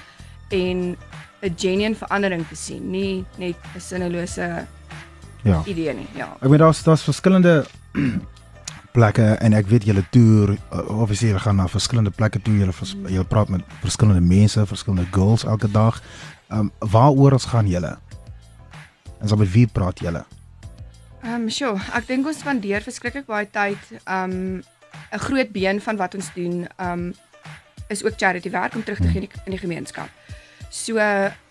en 0.51 0.97
'n 1.43 1.55
genuine 1.57 1.95
verandering 1.95 2.49
te 2.49 2.55
sien, 2.57 2.91
nie 2.91 3.25
net 3.39 3.57
'n 3.75 3.81
sinnelose 3.81 4.67
Ja. 5.43 5.63
idee 5.67 5.95
nie. 5.95 6.07
Ja. 6.15 6.37
Ek 6.41 6.49
weet 6.49 6.59
daar's 6.59 6.83
daar's 6.83 7.03
verskillende 7.03 7.67
plekke 8.93 9.23
en 9.41 9.53
ek 9.53 9.67
weet 9.67 9.85
julle 9.85 10.05
toer 10.11 10.51
uh, 10.73 11.01
obviously 11.01 11.29
julle 11.29 11.41
gaan 11.41 11.57
na 11.57 11.67
verskillende 11.69 12.11
plekke 12.11 12.43
toe 12.43 12.59
julle 12.59 12.73
vers, 12.73 12.95
julle 13.09 13.25
praat 13.25 13.49
met 13.49 13.61
verskillende 13.81 14.21
mense, 14.21 14.67
verskillende 14.67 15.07
girls 15.11 15.45
elke 15.45 15.71
dag. 15.71 16.03
Ehm 16.51 16.59
um, 16.61 16.71
waaroor 16.91 17.33
ons 17.33 17.45
gaan 17.45 17.67
julle? 17.69 17.97
En 19.23 19.29
so 19.29 19.37
met 19.37 19.51
wie 19.51 19.67
praat 19.67 19.99
julle? 19.99 20.25
Ehm 21.23 21.35
um, 21.35 21.51
sure, 21.51 21.79
ek 21.95 22.09
dink 22.09 22.27
ons 22.27 22.41
spandeer 22.43 22.83
verskriklik 22.83 23.29
baie 23.29 23.47
tyd 23.47 23.79
um 24.11 24.63
'n 25.15 25.23
groot 25.27 25.53
been 25.53 25.81
van 25.81 25.97
wat 25.97 26.15
ons 26.15 26.33
doen 26.35 26.67
um 26.79 27.15
is 27.89 28.03
ook 28.05 28.17
charity 28.17 28.51
werk 28.51 28.75
om 28.75 28.83
terug 28.83 28.99
te 28.99 29.09
gee 29.09 29.23
in 29.23 29.29
die, 29.29 29.43
in 29.45 29.55
die 29.55 29.63
gemeenskap. 29.63 30.09
So 30.71 30.99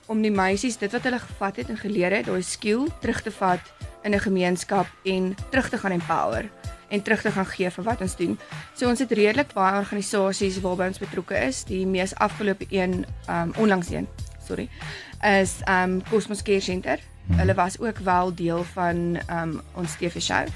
om 0.05 0.21
die 0.21 0.31
meisies 0.31 0.77
dit 0.77 0.91
wat 0.91 1.03
hulle 1.03 1.19
gevat 1.19 1.55
het 1.55 1.69
en 1.69 1.77
geleer 1.77 2.11
het, 2.11 2.25
daai 2.25 2.41
skill 2.41 2.89
terug 2.99 3.21
te 3.21 3.31
vat 3.31 3.71
in 4.03 4.15
'n 4.15 4.19
gemeenskap 4.19 4.87
en 5.05 5.35
terug 5.49 5.69
te 5.69 5.77
gaan 5.77 5.91
empower 5.91 6.49
en 6.89 7.01
terug 7.01 7.21
te 7.21 7.31
gaan 7.31 7.45
gee 7.45 7.69
vir 7.69 7.83
wat 7.83 8.01
ons 8.01 8.15
doen. 8.15 8.39
So 8.75 8.89
ons 8.89 8.99
het 8.99 9.11
redelik 9.11 9.53
baie 9.53 9.79
organisasies 9.79 10.59
waarby 10.59 10.87
ons 10.87 10.99
betrokke 10.99 11.37
is. 11.47 11.63
Die 11.63 11.85
mees 11.87 12.15
afgelope 12.15 12.65
een 12.69 13.05
um 13.29 13.53
onlangs 13.55 13.89
een, 13.89 14.07
sorry, 14.47 14.69
is 15.23 15.61
um 15.67 16.03
Cosmos 16.09 16.41
Care 16.41 16.59
Center. 16.59 16.99
Hulle 17.27 17.53
was 17.53 17.79
ook 17.79 17.97
wel 17.97 18.35
deel 18.35 18.63
van 18.63 19.19
um 19.29 19.61
ons 19.73 19.95
TV 19.95 20.21
show. 20.21 20.47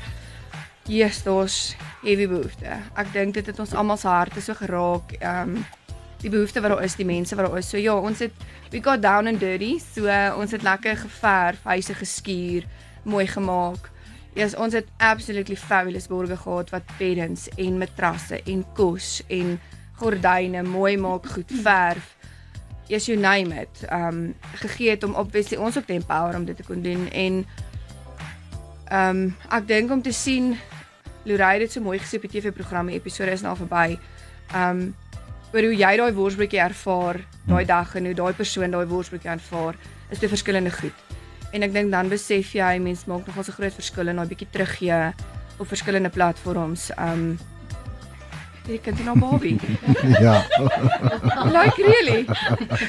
Yes, 0.86 1.24
daar's 1.24 1.76
heavy 2.02 2.28
behoefte. 2.28 2.78
Ek 2.94 3.14
dink 3.14 3.34
dit 3.34 3.46
het 3.46 3.60
ons 3.60 3.74
almal 3.74 3.98
se 3.98 4.08
harte 4.08 4.42
so 4.42 4.54
geraak. 4.54 5.18
Um 5.22 5.66
die 6.22 6.30
behoefte 6.30 6.62
wat 6.62 6.72
daar 6.74 6.84
is, 6.84 6.96
die 6.98 7.06
mense 7.06 7.36
wat 7.36 7.46
daar 7.46 7.58
is. 7.58 7.70
So 7.70 7.78
ja, 7.78 7.96
ons 7.96 8.20
het 8.20 8.34
we 8.72 8.82
got 8.82 9.02
down 9.02 9.28
and 9.28 9.40
dirty. 9.40 9.78
So 9.80 10.06
uh, 10.10 10.34
ons 10.38 10.52
het 10.52 10.64
lekker 10.66 10.98
geverf, 10.98 11.64
huise 11.64 11.94
geskuur, 11.94 12.66
mooi 13.04 13.28
gemaak. 13.28 13.92
Ja, 14.36 14.44
yes, 14.44 14.56
ons 14.60 14.74
het 14.76 14.88
absolutely 14.98 15.56
fabulous 15.56 16.10
borge 16.12 16.36
gehad 16.38 16.70
wat 16.74 16.90
beddens 16.98 17.48
en 17.56 17.78
matrasse 17.80 18.42
en 18.44 18.66
kos 18.76 19.22
en 19.32 19.56
gordyne 19.96 20.64
mooi 20.68 20.98
maak, 21.00 21.30
goed 21.38 21.54
verf. 21.64 22.15
Yes, 22.88 23.08
you 23.08 23.18
name 23.18 23.62
it. 23.62 23.86
Um 23.92 24.36
gegee 24.62 24.90
het 24.90 25.04
om 25.04 25.16
obviously 25.16 25.58
ons 25.58 25.78
ook 25.78 25.86
te 25.86 25.94
empower 25.94 26.36
om 26.36 26.46
dit 26.46 26.58
te 26.58 26.64
kon 26.64 26.82
doen 26.82 27.10
en 27.12 27.46
um 28.94 29.22
ek 29.50 29.68
dink 29.68 29.92
om 29.92 30.02
te 30.02 30.14
sien 30.14 30.54
Lorraine 31.26 31.66
het 31.66 31.72
so 31.72 31.82
mooi 31.82 31.98
gesê 31.98 32.20
op 32.20 32.28
die 32.28 32.36
TV-programme 32.36 32.94
episode 32.94 33.32
is 33.32 33.42
nou 33.42 33.56
verby. 33.58 33.98
Um 34.54 34.94
oor 35.54 35.66
hoe 35.66 35.78
jy 35.78 35.96
daai 35.98 36.14
worsbroodjie 36.14 36.62
ervaar 36.62 37.24
daai 37.48 37.66
dag 37.66 37.96
en 37.96 38.06
hoe 38.06 38.14
daai 38.18 38.34
persoon 38.38 38.74
daai 38.74 38.86
worsbroodjie 38.90 39.32
ervaar, 39.32 39.78
is 40.10 40.22
twee 40.22 40.30
verskillende 40.30 40.74
goed. 40.74 41.04
En 41.54 41.66
ek 41.66 41.74
dink 41.74 41.92
dan 41.94 42.10
besef 42.12 42.54
jy 42.54 42.78
mense 42.84 43.10
maak 43.10 43.26
nogal 43.26 43.44
'n 43.48 43.58
groot 43.58 43.74
verskil 43.74 44.08
en 44.08 44.16
daai 44.22 44.28
bietjie 44.28 44.52
teruggee 44.52 45.14
op 45.58 45.68
verskillende 45.68 46.10
platforms. 46.10 46.92
Um 46.98 47.40
Kan 48.66 48.94
dit 48.98 49.06
nou 49.06 49.20
Bobby. 49.20 49.60
ja. 50.20 50.46
like 51.58 51.78
really. 51.78 52.26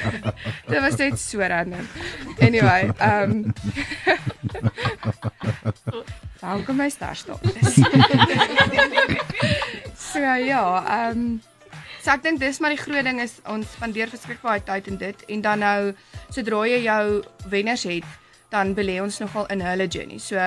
Dit 0.69 0.81
was 0.81 0.95
net 0.95 1.19
so 1.19 1.37
random. 1.39 1.87
Anyway, 2.39 2.89
um 2.97 3.53
Daar 6.41 6.59
kom 6.65 6.75
my 6.75 6.89
star 6.89 7.15
stop. 7.15 7.39
so 9.97 10.19
ja, 10.19 11.09
um 11.09 11.41
so 12.01 12.11
ek 12.11 12.23
dink 12.23 12.39
dis 12.39 12.59
maar 12.59 12.73
die 12.73 12.81
groot 12.81 13.05
ding 13.05 13.21
is 13.21 13.37
ons 13.45 13.69
spandeer 13.77 14.09
verskriklik 14.09 14.41
baie 14.45 14.63
tyd 14.65 14.87
in 14.87 14.97
dit 14.97 15.25
en 15.27 15.41
dan 15.45 15.59
nou 15.61 15.93
sodra 16.33 16.65
jy 16.65 16.81
jou 16.85 17.21
wenners 17.53 17.83
het, 17.85 18.05
dan 18.49 18.73
belê 18.73 18.97
ons 19.03 19.19
nogal 19.19 19.45
in 19.53 19.61
hulle 19.61 19.87
journey. 19.87 20.17
So 20.17 20.41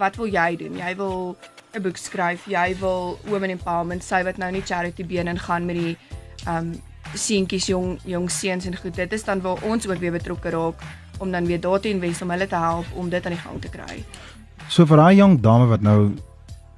wat 0.00 0.16
wil 0.18 0.26
jy 0.26 0.56
doen? 0.58 0.78
Jy 0.82 0.94
wil 0.98 1.36
'n 1.74 1.82
boek 1.82 1.96
skryf, 1.96 2.46
jy 2.46 2.76
wil 2.80 3.18
women 3.24 3.50
empowerment, 3.50 4.04
sy 4.04 4.22
wat 4.22 4.36
nou 4.38 4.50
nie 4.52 4.62
charity 4.62 5.06
been 5.06 5.28
en 5.28 5.38
gaan 5.38 5.66
met 5.66 5.76
die 5.76 5.96
um 6.48 6.74
seentjies 7.14 7.66
jong 7.66 7.98
jong 8.04 8.30
seuns 8.30 8.66
en 8.66 8.76
goed. 8.76 8.94
Dit 8.94 9.12
is 9.12 9.24
dan 9.24 9.40
waar 9.40 9.62
ons 9.62 9.86
ook 9.86 9.98
weer 9.98 10.12
betrokke 10.12 10.50
raak 10.50 10.82
om 11.18 11.30
dan 11.30 11.46
weer 11.46 11.60
daar 11.60 11.80
te 11.80 11.88
invest 11.88 12.22
om 12.22 12.30
hulle 12.30 12.46
te 12.46 12.56
help 12.56 12.86
om 12.94 13.08
dit 13.08 13.24
aan 13.24 13.32
die 13.32 13.40
gang 13.40 13.60
te 13.60 13.68
kry. 13.68 14.04
So 14.68 14.86
vir 14.86 14.96
daai 14.96 15.16
jong 15.16 15.40
dame 15.40 15.66
wat 15.66 15.80
nou 15.80 16.14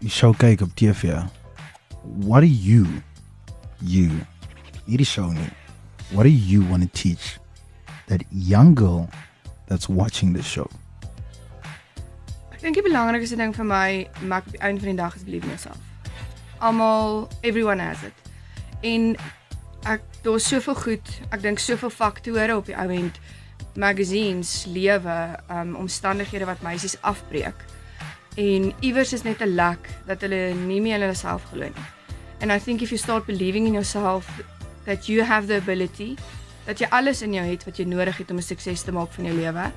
die 0.01 0.11
show 0.11 0.35
kyk 0.37 0.61
op 0.61 0.75
TV. 0.77 1.23
What 2.03 2.41
do 2.41 2.49
you 2.49 2.87
you 3.81 4.11
hierdie 4.87 5.07
show 5.07 5.33
nie. 5.33 5.51
What 6.13 6.23
do 6.23 6.31
you 6.31 6.63
want 6.63 6.83
to 6.83 6.89
teach 6.89 7.39
that 8.07 8.23
young 8.31 8.75
girl 8.75 9.09
that's 9.67 9.89
watching 9.89 10.33
this 10.33 10.47
show? 10.47 10.69
Dink 12.67 12.81
die 12.81 12.83
belangrikste 12.83 13.37
ding 13.39 13.53
vir 13.55 13.67
my, 13.71 13.91
maak 14.27 14.49
die 14.51 14.59
einde 14.59 14.83
van 14.83 14.91
die 14.91 14.99
dag 14.99 15.15
is 15.15 15.23
believe 15.23 15.47
in 15.47 15.53
yourself. 15.53 15.79
Almal, 16.59 17.29
everyone 17.47 17.79
has 17.79 18.01
it. 18.03 18.17
En 18.83 19.13
ek 19.87 20.03
daar's 20.25 20.49
soveel 20.51 20.75
goed, 20.75 21.13
ek 21.31 21.45
dink 21.45 21.63
soveel 21.63 21.93
faktore 21.95 22.57
op 22.59 22.67
die 22.67 22.75
ou 22.75 22.89
end 22.91 23.21
magazines, 23.79 24.65
lewe, 24.67 25.15
um 25.47 25.77
omstandighede 25.79 26.49
wat 26.49 26.65
meisies 26.67 26.97
afbreek. 27.07 27.63
En 28.35 28.73
iewers 28.81 29.15
is 29.15 29.23
net 29.23 29.47
'n 29.47 29.55
lek 29.55 29.87
dat 30.11 30.27
hulle 30.27 30.51
nie 30.67 30.81
meer 30.81 30.99
in 30.99 31.07
hulle 31.07 31.15
self 31.15 31.47
glo 31.53 31.71
nie. 31.71 31.87
And 32.41 32.51
I 32.51 32.59
think 32.59 32.83
if 32.83 32.91
you 32.91 32.99
start 32.99 33.31
believing 33.31 33.71
in 33.71 33.79
yourself 33.79 34.27
that 34.87 35.07
you 35.07 35.23
have 35.23 35.47
the 35.47 35.63
ability 35.63 36.17
dat 36.67 36.81
jy 36.81 36.91
alles 36.91 37.23
in 37.23 37.33
jou 37.33 37.47
het 37.47 37.65
wat 37.65 37.79
jy 37.79 37.87
nodig 37.87 38.19
het 38.19 38.31
om 38.31 38.39
'n 38.39 38.43
sukses 38.43 38.83
te 38.83 38.93
maak 38.93 39.13
van 39.13 39.25
jou 39.25 39.37
lewe 39.37 39.71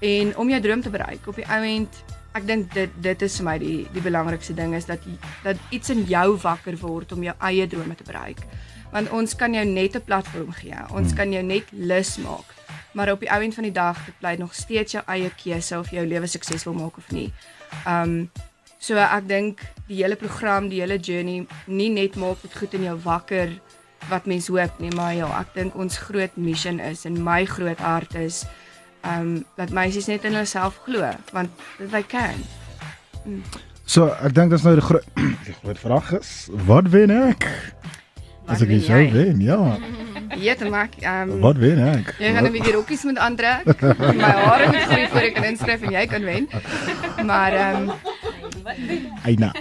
en 0.00 0.36
om 0.36 0.48
jou 0.48 0.60
droom 0.60 0.82
te 0.82 0.90
bereik 0.90 1.26
op 1.26 1.34
die 1.34 1.48
ou 1.48 1.64
end 1.64 2.04
ek 2.36 2.46
dink 2.46 2.72
dit 2.74 2.90
dit 3.02 3.22
is 3.22 3.36
vir 3.40 3.44
my 3.44 3.56
die 3.58 3.78
die 3.94 4.04
belangrikste 4.04 4.54
ding 4.54 4.74
is 4.74 4.86
dat 4.86 5.04
dat 5.44 5.56
iets 5.70 5.90
in 5.94 6.04
jou 6.08 6.36
wakker 6.42 6.76
word 6.82 7.12
om 7.12 7.22
jou 7.22 7.34
eie 7.50 7.66
drome 7.66 7.94
te 7.94 8.04
bereik. 8.04 8.42
Want 8.92 9.10
ons 9.12 9.34
kan 9.36 9.54
jou 9.54 9.64
net 9.64 9.96
'n 9.96 10.04
platform 10.04 10.52
gee. 10.52 10.76
Ons 10.92 11.12
kan 11.12 11.32
jou 11.32 11.42
net 11.42 11.64
lus 11.72 12.16
maak. 12.18 12.54
Maar 12.92 13.12
op 13.12 13.20
die 13.20 13.30
ou 13.30 13.42
end 13.42 13.54
van 13.54 13.64
die 13.64 13.72
dag 13.72 14.04
dit 14.04 14.18
bly 14.18 14.34
nog 14.38 14.54
steeds 14.54 14.92
jou 14.92 15.02
eie 15.06 15.30
keuse 15.30 15.78
of 15.78 15.90
jy 15.90 15.96
jou 15.96 16.06
lewe 16.06 16.26
suksesvol 16.26 16.74
maak 16.74 16.96
of 16.96 17.10
nie. 17.10 17.32
Um 17.86 18.30
so 18.78 18.94
ek 18.96 19.28
dink 19.28 19.60
die 19.88 20.02
hele 20.02 20.16
program 20.16 20.68
die 20.68 20.80
hele 20.80 20.98
journey 20.98 21.46
nie 21.66 21.90
net 21.90 22.16
maak 22.16 22.42
dit 22.42 22.54
goed 22.54 22.74
in 22.74 22.84
jou 22.84 22.98
wakker 23.02 23.60
wat 24.08 24.26
mens 24.26 24.46
hoop 24.48 24.78
nie, 24.78 24.90
maar 24.94 25.14
ja, 25.14 25.26
ek 25.40 25.54
dink 25.54 25.76
ons 25.76 25.98
groot 25.98 26.36
mission 26.36 26.80
is 26.80 27.04
en 27.04 27.22
my 27.22 27.44
groot 27.44 27.78
hart 27.78 28.14
is 28.14 28.44
um 29.04 29.44
dat 29.56 29.70
meisies 29.70 30.06
net 30.06 30.24
in 30.24 30.34
hulself 30.34 30.80
glo 30.84 31.10
want 31.32 31.50
dit 31.78 31.90
hy 31.92 32.02
kan. 32.02 32.34
So, 33.88 34.06
ek 34.22 34.34
dink 34.34 34.50
dis 34.50 34.62
nou 34.64 34.74
die 34.76 34.84
groot 34.84 35.04
die 35.48 35.54
groot 35.62 35.78
vraag 35.78 36.12
is, 36.20 36.48
wat 36.68 36.88
wen 36.92 37.10
ek? 37.10 37.46
As 38.48 38.62
ek 38.64 38.68
wen 38.68 38.80
jy? 38.80 39.10
wen, 39.12 39.40
ja. 39.44 39.60
Ja, 40.38 40.54
dan 40.54 40.70
maak 40.70 40.92
um 41.02 41.40
Wat 41.40 41.56
wen 41.56 41.78
ek? 41.82 42.14
jy 42.20 42.30
gaan 42.34 42.44
'n 42.46 42.52
bietjie 42.52 42.72
rokkies 42.76 43.02
moet 43.08 43.18
aantrek. 43.18 43.64
My 44.20 44.28
hare 44.44 44.66
moet 44.70 44.84
groei 44.86 45.06
voor 45.08 45.24
ek 45.28 45.34
kan 45.34 45.44
inskryf 45.48 45.82
en 45.82 45.92
jy 45.92 46.04
kan 46.06 46.22
wen. 46.24 46.48
Maar 47.26 47.52
um 47.74 47.92
Eina. 49.24 49.52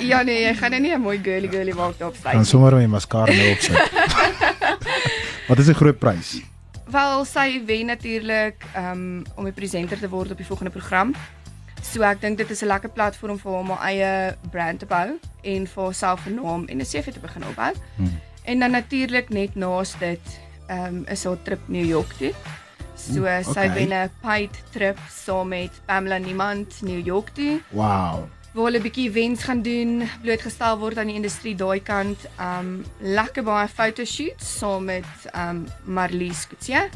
ja 0.00 0.22
nee, 0.22 0.40
jy 0.46 0.54
gaan 0.56 0.70
nou 0.70 0.80
nie 0.80 0.94
'n 0.96 1.00
mooi 1.00 1.18
girly 1.22 1.48
girly 1.52 1.72
maak 1.76 1.98
daar 1.98 2.08
op 2.08 2.16
Kan 2.22 2.32
stage. 2.32 2.44
sommer 2.44 2.74
my 2.74 2.86
mascara 2.86 3.32
nou 3.32 3.50
opsit. 3.52 3.76
Wat 5.48 5.58
is 5.58 5.66
die 5.66 5.74
groot 5.74 5.98
prys? 5.98 6.40
Wel, 6.90 7.24
sy 7.28 7.60
wen 7.68 7.86
natuurlik 7.86 8.64
um 8.76 9.24
om 9.36 9.46
'n 9.46 9.52
presenter 9.52 9.98
te 9.98 10.08
word 10.08 10.30
op 10.30 10.36
die 10.36 10.46
volgende 10.46 10.72
program. 10.72 11.14
So 11.82 12.02
ek 12.02 12.20
dink 12.20 12.38
dit 12.38 12.50
is 12.50 12.62
'n 12.62 12.66
lekker 12.66 12.88
platform 12.88 13.38
vir 13.38 13.52
hom 13.52 13.70
om 13.70 13.76
haar 13.76 13.88
eie 13.88 14.36
brand 14.50 14.78
te 14.78 14.86
bou 14.86 15.18
en 15.42 15.66
vir 15.66 15.82
haarself 15.82 16.26
'n 16.26 16.34
naam 16.34 16.64
en 16.66 16.80
'n 16.80 16.84
CV 16.84 17.12
te 17.12 17.20
begin 17.20 17.44
opbou. 17.44 17.72
Hmm. 17.96 18.20
En 18.44 18.58
dan 18.58 18.70
natuurlik 18.70 19.28
net 19.28 19.54
naas 19.54 19.98
dit 19.98 20.40
um 20.70 21.04
is 21.08 21.24
haar 21.24 21.42
trip 21.42 21.60
New 21.68 21.84
York 21.84 22.12
toe. 22.12 22.32
So 22.94 23.20
Oeh, 23.20 23.44
sy 23.44 23.50
okay. 23.50 23.74
wen 23.74 23.92
'n 23.92 24.10
paid 24.20 24.62
trip 24.70 24.98
saam 25.08 25.48
met 25.48 25.70
Pamela 25.84 26.18
Niemand 26.18 26.82
New 26.82 27.06
York 27.06 27.28
toe. 27.28 27.60
Wow. 27.70 28.28
Waar 28.56 28.70
hulle 28.70 28.80
bietjie 28.80 29.10
events 29.10 29.42
gaan 29.44 29.60
doen, 29.62 30.06
blootgestel 30.22 30.78
word 30.80 30.98
aan 30.98 31.10
die 31.10 31.18
industrie 31.18 31.52
daai 31.58 31.82
kant. 31.84 32.22
Um 32.40 32.80
lekker 33.04 33.44
baie 33.44 33.68
fotoshoots 33.68 34.48
saam 34.58 34.88
met 34.88 35.28
um 35.36 35.66
Marlies 35.84 36.46
Kutse. 36.48 36.86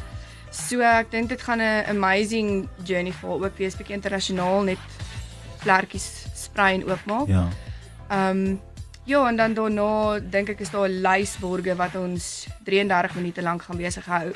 So 0.53 0.81
ek 0.81 1.11
dink 1.13 1.29
dit 1.29 1.43
gaan 1.43 1.61
'n 1.61 1.85
amazing 1.93 2.69
journey 2.85 3.13
vir 3.13 3.29
haar 3.29 3.45
ook 3.45 3.59
wees, 3.59 3.77
bietjie 3.77 3.95
internasionaal 3.95 4.63
net 4.63 4.79
vlekkies 5.61 6.25
sprei 6.35 6.75
en 6.75 6.89
oopmaak. 6.89 7.29
Ja. 7.29 7.49
Um 8.11 8.61
ja, 9.05 9.29
en 9.29 9.37
dan 9.37 9.55
daarna 9.55 10.21
dink 10.21 10.49
ek 10.49 10.61
is 10.61 10.71
daar 10.71 10.89
'n 10.89 11.03
lys 11.03 11.37
borge 11.37 11.77
wat 11.77 11.95
ons 11.95 12.47
33 12.65 13.15
minute 13.15 13.43
lank 13.43 13.63
gaan 13.63 13.77
besig 13.77 14.07
hou. 14.07 14.33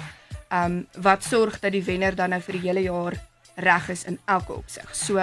Um 0.52 0.86
wat 1.00 1.24
sorg 1.24 1.60
dat 1.60 1.72
die 1.72 1.84
wenner 1.84 2.14
dan 2.14 2.30
nou 2.30 2.40
vir 2.40 2.52
die 2.52 2.68
hele 2.68 2.82
jaar 2.82 3.14
reg 3.56 3.88
is 3.88 4.04
in 4.04 4.18
elke 4.26 4.52
opsig. 4.52 4.94
So 4.94 5.16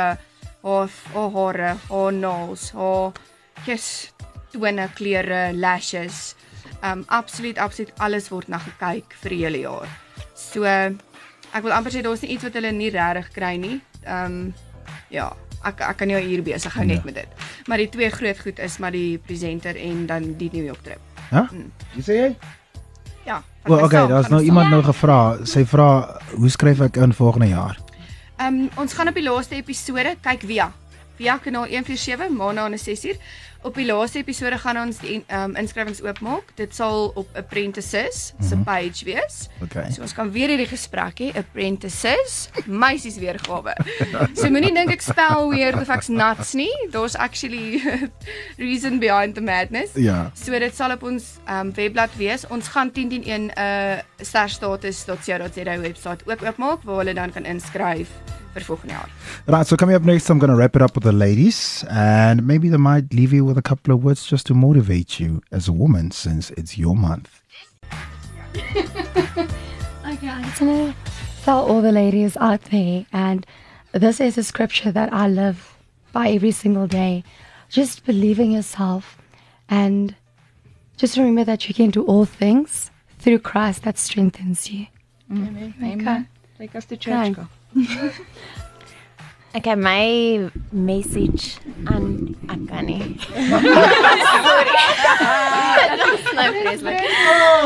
haar 0.63 0.89
haar 1.13 1.31
hare, 1.37 1.75
haar 1.89 2.13
naels, 2.13 2.71
haar 2.71 3.11
kies, 3.65 4.11
tone, 4.53 4.87
klere, 4.95 5.51
lashes. 5.53 6.35
Um 6.83 7.03
absoluut 7.07 7.57
absoluut 7.57 7.91
alles 7.99 8.29
word 8.31 8.47
na 8.51 8.57
gekyk 8.59 9.13
vir 9.21 9.29
die 9.35 9.41
hele 9.45 9.61
jaar. 9.63 9.87
So 10.35 10.63
ek 10.65 11.61
wil 11.63 11.71
amper 11.75 11.91
sê 11.93 12.01
daar's 12.03 12.21
nie 12.23 12.33
iets 12.35 12.43
wat 12.47 12.53
hulle 12.57 12.71
nie 12.71 12.89
regtig 12.91 13.31
kry 13.35 13.55
nie. 13.57 13.79
Um 14.07 14.53
ja, 15.13 15.29
ek 15.63 15.81
ek 15.81 15.97
kan 16.01 16.09
jou 16.09 16.19
hier 16.19 16.41
besig 16.43 16.73
hou 16.75 16.85
net 16.85 16.97
Ja. 17.03 17.05
met 17.05 17.15
dit. 17.15 17.27
Maar 17.67 17.77
die 17.77 17.89
twee 17.89 18.09
groot 18.09 18.39
goed 18.39 18.59
is 18.59 18.77
maar 18.79 18.91
die 18.91 19.17
presenter 19.17 19.75
en 19.77 20.05
dan 20.07 20.33
die 20.37 20.49
New 20.53 20.65
York 20.65 20.83
trip. 20.83 20.99
Hæ? 21.31 21.47
Mm. 21.51 21.71
Wie 21.95 22.03
sê 22.03 22.13
jy? 22.19 22.35
Ja. 23.25 23.41
Wel, 23.63 23.83
okay, 23.85 24.07
daar's 24.07 24.27
nou 24.27 24.41
iemand 24.43 24.69
nou 24.69 24.81
gevra. 24.83 25.37
Sy 25.47 25.63
vra, 25.65 26.19
hoe 26.35 26.49
skryf 26.49 26.81
ek 26.81 26.97
in 26.97 27.13
volgende 27.15 27.47
jaar? 27.47 27.77
Ehm 28.43 28.55
um, 28.59 28.69
ons 28.75 28.93
gaan 28.93 29.07
op 29.07 29.15
die 29.15 29.23
laaste 29.23 29.55
episode 29.55 30.17
kyk 30.25 30.41
via 30.49 30.65
via 31.15 31.37
kanaal 31.37 31.67
147 31.67 32.29
maandag 32.29 32.63
aan 32.65 32.77
6uur. 32.77 33.17
Op 33.63 33.75
die 33.79 33.85
laaste 33.85 34.17
episode 34.19 34.57
gaan 34.59 34.77
ons 34.77 34.97
die 34.99 35.21
um, 35.31 35.53
inskrywings 35.55 36.01
oopmaak. 36.03 36.49
Dit 36.55 36.75
sal 36.75 37.11
op 37.15 37.27
Apprentices 37.39 38.33
se 38.41 38.55
Mhm. 38.55 38.63
page 38.63 39.05
wees. 39.05 39.47
Okay. 39.63 39.91
So 39.91 40.01
ons 40.01 40.13
kan 40.13 40.31
weer 40.31 40.47
hierdie 40.51 40.67
gesprek 40.67 41.19
hê, 41.19 41.29
Apprentices, 41.37 42.49
meisies 42.65 43.15
weergawe. 43.17 43.73
So 44.35 44.49
moenie 44.51 44.73
dink 44.75 44.91
ek 44.91 45.01
spel 45.01 45.47
weird 45.49 45.79
of 45.79 45.87
ek's 45.89 46.07
nuts 46.11 46.53
nie. 46.53 46.71
Daar's 46.91 47.15
actually 47.15 47.79
reason 48.57 48.99
behind 48.99 49.35
the 49.35 49.41
madness. 49.41 49.91
Ja. 49.95 50.31
So 50.35 50.51
dit 50.59 50.75
sal 50.75 50.91
op 50.91 51.03
ons 51.03 51.23
um, 51.47 51.71
webblad 51.73 52.11
wees. 52.19 52.43
Ons 52.49 52.67
gaan 52.67 52.91
1010 52.91 53.23
'n 53.23 53.51
uh, 53.57 53.99
starstatus.co.za 54.21 55.79
webwerf 55.79 56.05
ook 56.27 56.43
oopmaak 56.43 56.83
waar 56.83 56.97
hulle 56.97 57.13
dan 57.13 57.31
kan 57.31 57.45
inskryf 57.45 58.09
vir 58.53 58.61
volgende 58.61 58.93
jaar. 58.93 59.09
Right, 59.45 59.67
so 59.67 59.75
coming 59.75 59.95
up 59.95 60.03
next, 60.03 60.29
I'm 60.29 60.39
going 60.39 60.51
to 60.51 60.57
wrap 60.57 60.75
it 60.75 60.81
up 60.81 60.95
with 60.95 61.03
the 61.03 61.11
ladies, 61.11 61.83
and 61.89 62.45
maybe 62.45 62.69
they 62.69 62.77
might 62.77 63.13
leave 63.13 63.33
you 63.33 63.45
with 63.45 63.57
a 63.57 63.61
couple 63.61 63.93
of 63.93 64.03
words 64.03 64.25
just 64.25 64.45
to 64.47 64.53
motivate 64.53 65.19
you 65.19 65.41
as 65.51 65.67
a 65.67 65.73
woman, 65.73 66.11
since 66.11 66.51
it's 66.51 66.77
your 66.77 66.95
month. 66.95 67.41
Okay, 70.05 70.27
I 70.27 70.43
just 70.43 70.61
want 70.61 70.95
to 70.95 71.11
tell 71.43 71.65
all 71.65 71.81
the 71.81 71.91
ladies 71.91 72.37
out 72.37 72.61
there, 72.65 73.05
and 73.11 73.47
this 73.93 74.19
is 74.19 74.37
a 74.37 74.43
scripture 74.43 74.91
that 74.91 75.11
I 75.13 75.27
live 75.27 75.75
by 76.11 76.29
every 76.29 76.51
single 76.51 76.87
day. 76.87 77.23
Just 77.69 78.05
believe 78.05 78.39
in 78.39 78.51
yourself, 78.51 79.17
and 79.69 80.15
just 80.97 81.17
remember 81.17 81.43
that 81.45 81.67
you 81.67 81.73
can 81.73 81.89
do 81.89 82.03
all 82.03 82.25
things 82.25 82.91
through 83.17 83.39
Christ 83.39 83.83
that 83.83 83.97
strengthens 83.97 84.69
you. 84.69 84.87
Amen. 85.31 85.73
Okay. 85.81 86.25
Take 86.57 86.75
us 86.75 86.85
to 86.85 86.97
church. 86.97 87.33
Go. 87.33 87.47
你 87.73 87.83
说 87.89 88.01
Okay, 89.55 89.75
my 89.75 90.49
message 90.71 91.59
aan 91.85 92.33
ek 92.49 92.61
kan 92.65 92.87
nie. 92.89 93.03
nou 96.33 96.47
vreeslik. 96.55 97.03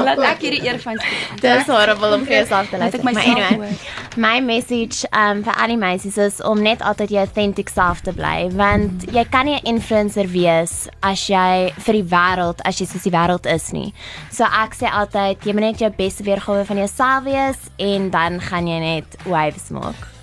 Laat 0.03 0.19
ek 0.33 0.43
hierdie 0.43 0.73
sit. 0.75 1.05
Dis 1.39 1.69
horrible 1.71 2.09
om 2.17 2.25
vir 2.27 2.41
jouself 2.41 2.67
te 2.73 2.81
luister. 2.81 3.03
Maar 3.07 3.21
anyway, 3.23 3.71
my 4.19 4.33
message 4.43 5.07
um 5.15 5.45
vir 5.47 5.55
al 5.55 5.71
die 5.71 5.79
meisies 5.79 6.17
is 6.25 6.41
om 6.43 6.59
net 6.65 6.83
altyd 6.83 7.15
jou 7.15 7.23
authentic 7.23 7.71
self 7.71 8.03
te 8.03 8.11
bly, 8.17 8.49
want 8.59 9.07
jy 9.15 9.23
kan 9.31 9.47
nie 9.47 9.55
'n 9.55 9.65
influencer 9.77 10.27
wees 10.35 10.89
as 10.99 11.23
jy 11.31 11.71
vir 11.87 12.01
die 12.01 12.07
wêreld, 12.11 12.59
as 12.67 12.83
jy 12.83 12.87
soos 12.91 13.07
die 13.07 13.15
wêreld 13.15 13.47
is 13.47 13.71
nie. 13.71 13.93
So 14.29 14.43
ek 14.43 14.75
sê 14.75 14.91
altyd 14.91 15.39
jy 15.47 15.55
moet 15.55 15.71
net 15.71 15.79
jou 15.79 15.91
beste 15.95 16.27
weergawe 16.27 16.67
van 16.67 16.77
jouself 16.83 17.23
wees 17.23 17.71
en 17.79 18.09
dan 18.09 18.41
gaan 18.41 18.67
jy 18.67 18.79
net 18.79 19.17
waves 19.23 19.71
maak. 19.71 20.16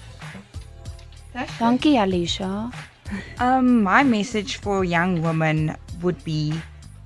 Dankie 1.35 1.97
Alicia. 1.97 2.71
Um, 3.41 3.83
my 3.83 4.05
message 4.05 4.57
for 4.59 4.85
young 4.85 5.21
women 5.21 5.77
would 6.01 6.23
be 6.23 6.55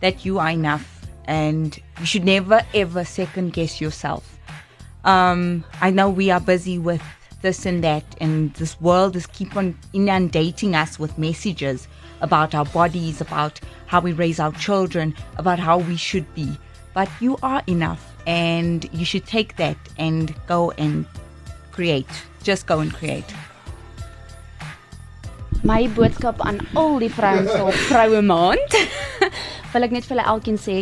that 0.00 0.26
you 0.26 0.38
are 0.38 0.50
enough 0.50 1.06
and 1.24 1.78
you 1.98 2.04
should 2.04 2.24
never 2.24 2.60
ever 2.74 3.04
second 3.04 3.54
guess 3.54 3.80
yourself. 3.80 4.38
Um, 5.04 5.64
I 5.80 5.90
know 5.90 6.10
we 6.10 6.30
are 6.30 6.40
busy 6.40 6.78
with 6.78 7.02
this 7.40 7.64
and 7.64 7.82
that, 7.84 8.04
and 8.20 8.52
this 8.54 8.78
world 8.82 9.16
is 9.16 9.26
keep 9.26 9.56
on 9.56 9.78
inundating 9.94 10.74
us 10.74 10.98
with 10.98 11.16
messages 11.16 11.88
about 12.20 12.54
our 12.54 12.66
bodies, 12.66 13.22
about 13.22 13.60
how 13.86 14.00
we 14.00 14.12
raise 14.12 14.38
our 14.38 14.52
children, 14.52 15.14
about 15.38 15.58
how 15.58 15.78
we 15.78 15.96
should 15.96 16.34
be. 16.34 16.58
But 16.92 17.08
you 17.20 17.38
are 17.42 17.62
enough, 17.66 18.12
and 18.26 18.88
you 18.92 19.04
should 19.06 19.24
take 19.24 19.56
that 19.56 19.78
and 19.96 20.34
go 20.46 20.72
and 20.72 21.06
create. 21.70 22.10
Just 22.42 22.66
go 22.66 22.80
and 22.80 22.92
create. 22.92 23.32
My 25.62 25.88
boodskap 25.94 26.40
aan 26.40 26.58
al 26.78 26.98
die 27.02 27.10
vrouens 27.10 27.50
op 27.60 27.72
Vroue 27.72 28.20
Maand. 28.22 28.76
wil 29.72 29.84
ek 29.84 29.94
net 29.94 30.06
vir 30.06 30.14
hulle 30.14 30.26
elkeen 30.30 30.58
sê, 30.60 30.76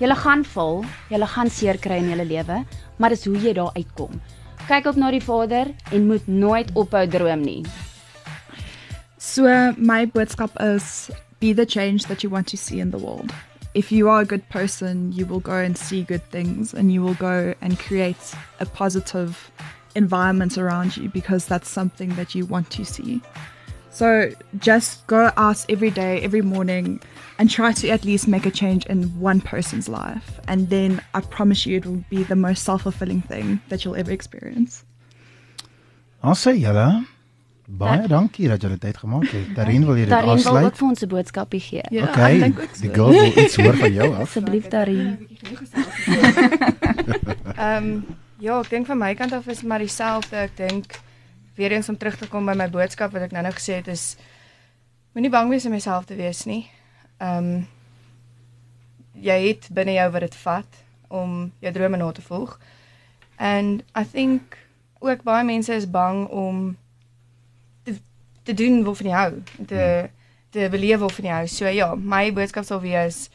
julle 0.00 0.16
gaan 0.18 0.42
val, 0.54 0.82
julle 1.12 1.28
gaan 1.30 1.50
seer 1.50 1.78
kry 1.80 2.00
in 2.02 2.10
julle 2.10 2.26
lewe, 2.26 2.58
maar 2.98 3.14
dis 3.14 3.24
hoe 3.28 3.36
jy 3.40 3.54
daar 3.56 3.70
uitkom. 3.76 4.18
Kyk 4.66 4.90
op 4.90 4.98
na 4.98 5.12
die 5.14 5.22
Vader 5.22 5.70
en 5.94 6.08
moet 6.10 6.26
nooit 6.26 6.72
ophou 6.74 7.04
droom 7.06 7.44
nie. 7.46 7.62
So 9.18 9.46
my 9.78 10.04
boodskap 10.10 10.58
is 10.62 11.08
be 11.38 11.52
the 11.54 11.66
change 11.66 12.08
that 12.10 12.22
you 12.24 12.30
want 12.30 12.48
to 12.48 12.56
see 12.56 12.80
in 12.80 12.90
the 12.90 12.98
world. 12.98 13.32
If 13.74 13.92
you 13.92 14.08
are 14.08 14.22
a 14.22 14.24
good 14.24 14.48
person, 14.48 15.12
you 15.12 15.26
will 15.26 15.40
go 15.40 15.52
and 15.52 15.78
see 15.78 16.02
good 16.02 16.24
things 16.30 16.74
and 16.74 16.90
you 16.90 17.02
will 17.02 17.14
go 17.14 17.54
and 17.60 17.78
create 17.78 18.34
a 18.58 18.66
positive 18.66 19.50
environment 19.94 20.58
around 20.58 20.96
you 20.96 21.08
because 21.10 21.46
that's 21.46 21.68
something 21.68 22.14
that 22.16 22.34
you 22.34 22.46
want 22.46 22.70
to 22.70 22.84
see. 22.84 23.20
So 23.96 24.08
just 24.60 25.06
go 25.06 25.30
out 25.36 25.64
every 25.74 25.90
day, 25.90 26.20
every 26.26 26.42
morning, 26.42 27.00
and 27.38 27.48
try 27.50 27.72
to 27.80 27.88
at 27.88 28.04
least 28.04 28.28
make 28.28 28.44
a 28.44 28.50
change 28.50 28.84
in 28.92 28.98
one 29.18 29.40
person's 29.40 29.88
life. 29.88 30.26
And 30.48 30.68
then 30.68 31.00
I 31.14 31.20
promise 31.36 31.64
you, 31.66 31.78
it 31.78 31.86
will 31.86 32.04
be 32.10 32.22
the 32.24 32.36
most 32.36 32.62
self 32.64 32.82
fulfilling 32.82 33.22
thing 33.22 33.60
that 33.68 33.84
you'll 33.84 33.96
ever 33.96 34.12
experience. 34.12 34.84
Ons 36.22 36.42
sê 36.44 36.52
julle 36.60 36.86
baie 37.68 38.04
dankie 38.08 38.48
dat 38.52 38.60
julle 38.62 38.76
tyd 38.78 38.96
gemaak 39.00 39.26
het. 39.32 39.48
Darien 39.58 39.86
wil 39.88 39.96
jy 39.96 40.04
dit 40.04 40.12
Daarin 40.12 40.28
wil 40.28 40.36
ook 40.38 40.44
afsluit? 40.44 40.76
vir 40.78 40.88
ons 40.88 41.02
'n 41.02 41.08
boodskapie 41.14 41.60
gee. 41.60 41.82
Ja, 41.90 42.04
Okay. 42.10 42.32
ek 42.36 42.40
dink 42.42 42.58
ook 42.60 42.74
so. 42.74 42.82
Die 42.82 42.92
girl 42.94 43.10
wil 43.16 43.32
iets 43.44 43.56
hoor 43.56 43.76
van 43.76 43.92
jou 43.92 44.08
af. 44.20 44.20
Asseblief 44.28 44.68
Daarin. 44.68 45.08
Ehm 47.56 47.84
um, 47.84 48.04
ja, 48.38 48.58
ek 48.60 48.68
dink 48.70 48.86
van 48.86 48.98
my 48.98 49.14
kant 49.14 49.32
af 49.32 49.46
is 49.48 49.62
maar 49.62 49.78
dieselfde. 49.78 50.36
Ek 50.36 50.56
dink 50.56 51.00
weer 51.56 51.72
eens 51.72 51.88
om 51.88 51.96
terug 51.96 52.16
te 52.16 52.28
kom 52.28 52.46
by 52.46 52.54
my 52.56 52.68
boodskap 52.70 53.12
wat 53.12 53.28
ek 53.28 53.34
nou-nou 53.34 53.54
gesê 53.56 53.80
het 53.80 53.88
is 53.88 54.16
moenie 55.16 55.32
bang 55.32 55.48
wees 55.50 55.64
om 55.66 55.72
jouself 55.72 56.04
te 56.04 56.18
wees 56.18 56.44
nie. 56.44 56.64
Ehm 57.18 57.48
um, 57.56 57.66
jy 59.16 59.36
het 59.46 59.68
binne 59.72 59.94
jou 59.96 60.10
wat 60.12 60.26
dit 60.26 60.34
vat 60.42 60.82
om 61.08 61.36
jou 61.64 61.72
drome 61.72 61.96
na 61.96 62.10
te 62.12 62.22
volg. 62.22 62.58
And 63.40 63.82
I 63.96 64.04
think 64.04 64.58
ook 64.98 65.22
baie 65.22 65.44
mense 65.44 65.72
is 65.72 65.90
bang 65.90 66.26
om 66.28 66.76
te 67.84 67.96
te 68.42 68.54
doen 68.54 68.84
waarvan 68.84 69.06
jy 69.06 69.16
hou, 69.16 69.32
te 69.66 70.10
te 70.50 70.68
beleef 70.70 71.00
waarvan 71.00 71.24
jy 71.24 71.38
hou. 71.38 71.48
So 71.48 71.72
ja, 71.72 71.94
my 71.94 72.28
boodskap 72.32 72.68
sal 72.68 72.80
wees 72.84 73.30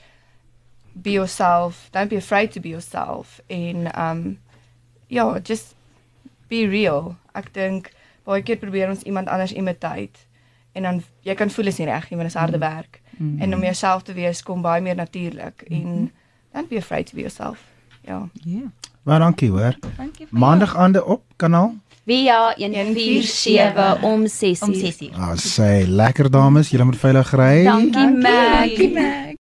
be 0.94 1.12
yourself. 1.12 1.88
Don't 1.92 2.10
be 2.10 2.22
afraid 2.22 2.52
to 2.52 2.60
be 2.60 2.70
yourself. 2.70 3.40
En 3.48 3.90
um 4.02 4.40
ja, 5.08 5.40
just 5.44 5.76
be 6.48 6.68
real. 6.68 7.16
Ek 7.34 7.54
dink 7.54 7.92
baie 8.24 8.44
keer 8.44 8.58
probeer 8.58 8.90
ons 8.90 9.04
iemand 9.04 9.28
anders 9.28 9.54
imitate 9.54 10.20
en 10.72 10.84
dan 10.84 11.04
jy 11.28 11.36
kan 11.36 11.50
voel 11.50 11.72
is 11.72 11.78
nie 11.78 11.88
reg 11.88 12.10
nie, 12.10 12.18
want 12.18 12.30
dit 12.30 12.36
is 12.36 12.42
harde 12.42 12.58
werk. 12.58 13.02
Mm 13.18 13.30
-hmm. 13.30 13.42
En 13.42 13.56
om 13.56 13.64
jouself 13.64 14.04
te 14.04 14.14
wees 14.14 14.44
kom 14.44 14.62
baie 14.62 14.82
meer 14.82 14.96
natuurlik 14.96 15.64
mm 15.68 15.78
-hmm. 15.78 15.86
en 15.86 16.12
don't 16.52 16.70
be 16.70 16.78
afraid 16.78 17.06
to 17.06 17.14
be 17.16 17.20
yourself. 17.20 17.60
Ja. 18.02 18.30
Baie 19.04 19.20
dankie 19.20 19.50
hoor. 19.50 19.76
Dankie 19.98 20.28
Maandag 20.30 20.76
aande 20.76 21.06
op 21.06 21.24
kanaal. 21.36 21.74
Via 22.06 22.54
147 22.58 24.02
om 24.02 24.28
6 24.28 24.62
om 24.62 24.70
uur. 24.70 24.76
6 24.76 25.02
uur. 25.02 25.14
Ah, 25.14 25.38
sê 25.38 25.88
lekker 25.88 26.30
dames, 26.30 26.70
julle 26.70 26.84
moet 26.84 26.98
veilig 26.98 27.32
ry. 27.32 27.64
Dankie 27.64 28.08
Mac. 28.08 28.58
Dankie, 28.58 28.94
Mac. 28.94 29.22